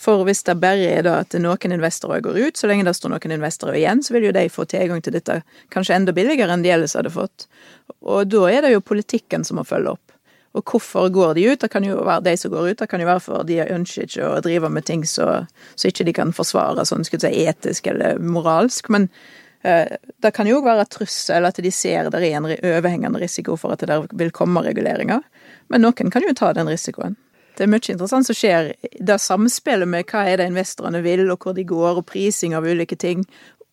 For 0.00 0.24
hvis 0.28 0.44
det 0.48 0.58
bare 0.62 0.92
er 0.94 1.06
da 1.06 1.18
at 1.24 1.36
noen 1.40 1.78
investorer 1.78 2.24
går 2.24 2.40
ut, 2.40 2.60
så 2.60 2.70
lenge 2.70 2.86
det 2.88 2.96
står 2.96 3.16
noen 3.16 3.38
investorer 3.38 3.80
igjen, 3.80 4.04
så 4.04 4.16
vil 4.16 4.30
jo 4.30 4.36
de 4.36 4.48
få 4.52 4.68
tilgang 4.70 5.02
til 5.04 5.16
dette 5.16 5.40
kanskje 5.74 5.98
enda 5.98 6.14
billigere 6.16 6.54
enn 6.54 6.64
de 6.64 6.72
ellers 6.74 6.96
hadde 6.96 7.12
fått. 7.12 7.48
Og 8.04 8.28
da 8.28 8.46
er 8.52 8.64
det 8.64 8.74
jo 8.74 8.84
politikken 8.84 9.44
som 9.44 9.58
må 9.60 9.64
følge 9.68 9.94
opp. 9.96 10.03
Og 10.54 10.62
hvorfor 10.70 11.08
går 11.10 11.34
de 11.34 11.46
ut? 11.50 11.60
Det 11.60 11.70
kan 11.72 11.84
jo 11.86 11.96
være 12.06 12.22
de 12.28 12.36
som 12.38 12.52
går 12.52 12.68
ut, 12.70 12.78
det 12.78 12.90
kan 12.90 13.02
jo 13.02 13.08
være 13.08 13.22
for 13.24 13.46
de 13.46 13.58
ønsker 13.64 14.06
ikke 14.06 14.28
å 14.28 14.42
drive 14.44 14.70
med 14.70 14.86
ting 14.86 15.02
så, 15.08 15.46
så 15.74 15.90
ikke 15.90 16.06
de 16.06 16.14
kan 16.14 16.34
forsvare 16.34 16.84
sånn 16.86 17.06
skulle 17.06 17.26
si, 17.26 17.46
etisk 17.48 17.90
eller 17.90 18.22
moralsk. 18.22 18.90
Men 18.94 19.08
eh, 19.66 19.96
det 20.22 20.34
kan 20.36 20.46
jo 20.46 20.60
òg 20.60 20.68
være 20.68 20.86
trussel, 20.94 21.48
at 21.48 21.58
de 21.58 21.74
ser 21.74 22.12
det 22.14 22.22
er 22.22 22.38
en 22.38 22.46
overhengende 22.54 23.22
risiko 23.22 23.58
for 23.58 23.74
at 23.74 23.82
det 23.82 23.90
der 23.90 24.06
vil 24.14 24.30
komme 24.34 24.62
reguleringer. 24.62 25.26
Men 25.74 25.82
noen 25.82 26.14
kan 26.14 26.22
jo 26.22 26.36
ta 26.38 26.52
den 26.54 26.70
risikoen. 26.70 27.18
Det 27.54 27.66
er 27.66 27.70
mye 27.70 27.92
interessant 27.92 28.26
som 28.26 28.34
skjer. 28.34 28.72
Det 28.98 29.18
samspillet 29.22 29.90
med 29.90 30.06
hva 30.10 30.24
er 30.26 30.40
det 30.40 30.48
investorene 30.50 31.02
vil, 31.04 31.26
og 31.30 31.42
hvor 31.42 31.54
de 31.54 31.66
går, 31.66 32.00
og 32.00 32.06
prising 32.10 32.54
av 32.54 32.66
ulike 32.66 32.98
ting, 32.98 33.22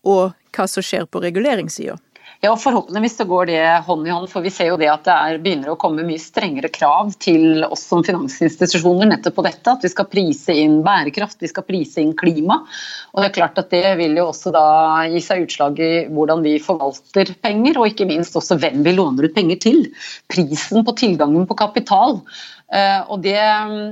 og 0.06 0.34
hva 0.54 0.68
som 0.70 0.86
skjer 0.86 1.08
på 1.10 1.22
reguleringssida. 1.22 1.98
Ja, 2.44 2.56
Forhåpentligvis 2.58 3.18
så 3.18 3.26
går 3.30 3.46
det 3.46 3.66
hånd 3.86 4.08
i 4.08 4.10
hånd, 4.10 4.26
for 4.30 4.42
vi 4.42 4.50
ser 4.50 4.72
jo 4.72 4.78
det 4.82 4.88
at 4.90 5.04
det 5.06 5.14
er, 5.14 5.36
begynner 5.44 5.70
å 5.70 5.78
komme 5.78 6.02
mye 6.02 6.18
strengere 6.18 6.72
krav 6.74 7.12
til 7.22 7.62
oss 7.68 7.84
som 7.86 8.02
finansinstitusjoner 8.02 9.12
nettopp 9.12 9.36
på 9.38 9.44
dette. 9.46 9.76
At 9.76 9.86
vi 9.86 9.92
skal 9.94 10.08
prise 10.10 10.56
inn 10.58 10.80
bærekraft, 10.82 11.38
vi 11.38 11.52
skal 11.52 11.68
prise 11.68 12.02
inn 12.02 12.16
klima. 12.18 12.64
Og 13.14 13.22
Det 13.22 13.28
er 13.28 13.36
klart 13.36 13.62
at 13.62 13.70
det 13.70 13.94
vil 14.00 14.18
jo 14.18 14.26
også 14.32 14.56
da 14.56 14.64
gi 15.12 15.22
seg 15.22 15.46
utslag 15.46 15.78
i 15.86 15.92
hvordan 16.10 16.42
vi 16.42 16.56
forvalter 16.66 17.30
penger, 17.46 17.78
og 17.78 17.92
ikke 17.92 18.10
minst 18.10 18.34
også 18.42 18.58
hvem 18.58 18.82
vi 18.90 18.96
låner 18.98 19.30
ut 19.30 19.38
penger 19.38 19.62
til. 19.62 19.86
Prisen 20.34 20.82
på 20.82 20.98
tilgangen 20.98 21.46
på 21.46 21.60
kapital. 21.62 22.24
Uh, 22.72 23.04
og 23.12 23.20
det, 23.20 23.36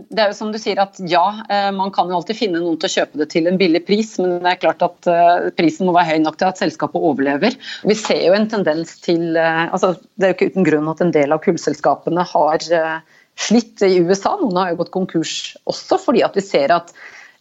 det, 0.08 0.22
er 0.24 0.30
jo 0.32 0.36
som 0.38 0.54
du 0.54 0.58
sier 0.62 0.80
at 0.80 0.96
ja, 1.12 1.26
uh, 1.52 1.72
man 1.76 1.92
kan 1.92 2.08
jo 2.08 2.15
alltid 2.15 2.38
finne 2.38 2.62
noen 2.63 2.78
til 2.80 2.88
å 2.88 2.94
kjøpe 2.94 3.20
det 3.20 3.28
til 3.34 3.50
en 3.52 3.60
billig 3.60 3.82
pris, 3.84 4.13
men 4.24 4.38
det 4.39 4.54
er 4.54 4.62
klart 4.62 4.86
at 4.86 5.10
uh, 5.12 5.50
prisen 5.58 5.89
må 5.89 5.96
være 5.98 6.13
høy 6.13 6.24
nok 6.24 6.38
til 6.39 6.48
at 6.48 6.62
selskapet 6.62 7.10
overlever. 7.10 7.58
Vi 7.84 7.98
ser 8.00 8.24
jo 8.24 8.38
en 8.38 8.48
tendens 8.48 8.96
til 9.04 9.36
altså 9.36 9.98
Det 10.15 10.26
er 10.26 10.32
jo 10.32 10.38
ikke 10.38 10.50
uten 10.54 10.68
grunn 10.70 10.89
at 10.94 11.04
en 11.04 11.12
del 11.12 11.36
av 11.36 11.44
kullselskapene 11.44 12.24
har 12.32 12.63
slitt 13.39 13.84
i 13.84 14.00
USA. 14.00 14.38
Noen 14.39 14.62
har 14.62 14.72
jo 14.72 14.82
gått 14.86 14.96
konkurs 14.96 15.36
også, 15.68 16.00
fordi 16.00 16.24
at 16.24 16.39
vi 16.39 16.48
ser 16.48 16.72
at 16.76 16.96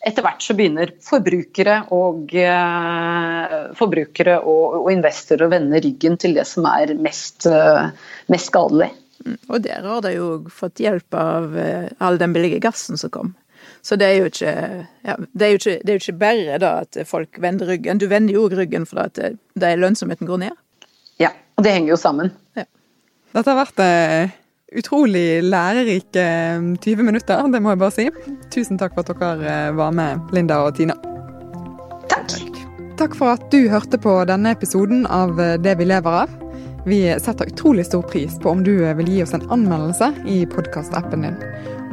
etter 0.08 0.26
hvert 0.26 0.42
så 0.42 0.54
begynner 0.58 0.90
forbrukere 1.02 1.80
og, 1.94 2.34
forbrukere 3.78 4.38
og, 4.42 4.78
og 4.82 4.90
investorer 4.94 5.46
å 5.46 5.52
vende 5.54 5.82
ryggen 5.82 6.18
til 6.18 6.34
det 6.38 6.46
som 6.50 6.66
er 6.70 6.94
mest, 6.98 7.46
mest 8.30 8.50
skadelig. 8.50 8.90
Og 9.48 9.60
der 9.64 9.84
har 9.84 10.02
de 10.04 10.14
jo 10.14 10.30
fått 10.52 10.80
hjelp 10.82 11.14
av 11.18 11.56
eh, 11.58 11.90
all 11.98 12.18
den 12.20 12.34
billige 12.36 12.60
gassen 12.62 13.00
som 13.00 13.12
kom. 13.14 13.34
Så 13.82 13.96
det 13.96 14.06
er 14.06 14.16
jo 14.18 14.28
ikke, 14.30 14.54
ja, 15.06 15.14
det 15.32 15.46
er 15.46 15.52
jo 15.52 15.60
ikke, 15.60 15.76
det 15.82 15.92
er 15.92 15.98
jo 15.98 16.02
ikke 16.02 16.20
bare 16.20 16.58
da 16.62 16.72
at 16.82 16.98
folk 17.08 17.38
vender 17.42 17.70
ryggen. 17.70 18.00
Du 18.00 18.08
vender 18.10 18.34
jo 18.34 18.46
òg 18.48 18.56
ryggen 18.58 18.86
for 18.88 19.04
at 19.06 19.18
det, 19.18 19.36
er 19.64 19.80
lønnsomheten 19.80 20.28
går 20.28 20.42
ned. 20.44 20.58
Ja, 21.22 21.32
og 21.56 21.66
det 21.66 21.74
henger 21.74 21.94
jo 21.94 22.00
sammen. 22.00 22.32
Ja. 22.58 22.66
Dette 23.34 23.52
har 23.52 23.60
vært 23.60 23.82
eh, 23.84 24.34
utrolig 24.78 25.42
lærerike 25.44 26.26
20 26.80 26.90
eh, 26.92 27.04
minutter, 27.04 27.46
det 27.52 27.62
må 27.62 27.74
jeg 27.74 27.82
bare 27.84 27.96
si. 27.96 28.08
Tusen 28.54 28.80
takk 28.80 28.96
for 28.96 29.06
at 29.06 29.22
dere 29.22 29.54
eh, 29.68 29.76
var 29.78 29.94
med, 29.94 30.34
Linda 30.36 30.62
og 30.66 30.74
Tina. 30.78 30.96
Takk. 32.08 32.34
Takk 32.98 33.14
for 33.14 33.36
at 33.36 33.46
du 33.54 33.68
hørte 33.70 34.00
på 34.02 34.16
denne 34.26 34.56
episoden 34.56 35.06
av 35.06 35.38
Det 35.62 35.76
vi 35.78 35.86
lever 35.86 36.22
av. 36.24 36.47
Vi 36.88 37.20
setter 37.20 37.46
utrolig 37.46 37.86
stor 37.86 38.02
pris 38.02 38.38
på 38.38 38.50
om 38.50 38.64
du 38.64 38.94
vil 38.94 39.08
gi 39.08 39.22
oss 39.22 39.34
en 39.34 39.50
anmeldelse 39.50 40.12
i 40.26 40.46
podkastappen 40.46 41.22
din. 41.22 41.36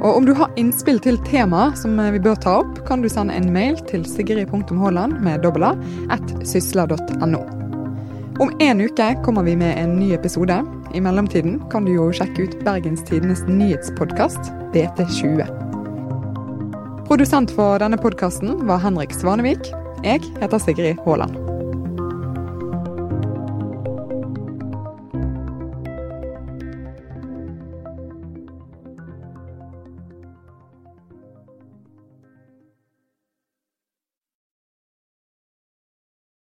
Og 0.02 0.18
om 0.18 0.26
du 0.26 0.32
har 0.34 0.54
innspill 0.56 1.02
til 1.04 1.18
temaer 1.28 1.74
som 1.76 2.00
vi 2.00 2.22
bør 2.24 2.38
ta 2.40 2.54
opp, 2.62 2.80
kan 2.88 3.04
du 3.04 3.10
sende 3.12 3.36
en 3.36 3.52
mail 3.52 3.76
til 3.90 4.06
sigrid.haaland 4.08 5.20
med 5.26 5.44
dobbel 5.44 5.68
a 5.68 5.74
at 6.16 6.32
sysla.no. 6.48 7.44
Om 8.40 8.56
en 8.64 8.84
uke 8.88 9.10
kommer 9.26 9.44
vi 9.44 9.56
med 9.60 9.76
en 9.80 9.98
ny 10.00 10.14
episode. 10.16 10.62
I 10.96 11.04
mellomtiden 11.04 11.60
kan 11.72 11.84
du 11.88 11.92
jo 11.98 12.08
sjekke 12.16 12.48
ut 12.48 12.60
Bergens 12.64 13.04
Tidenes 13.04 13.44
nyhetspodkast 13.52 14.52
BT20. 14.72 15.44
Produsent 17.10 17.52
for 17.52 17.84
denne 17.84 18.00
podkasten 18.00 18.64
var 18.70 18.80
Henrik 18.84 19.12
Svanevik. 19.12 19.74
Jeg 20.08 20.24
heter 20.40 20.64
Sigrid 20.64 21.04
Haaland. 21.04 21.45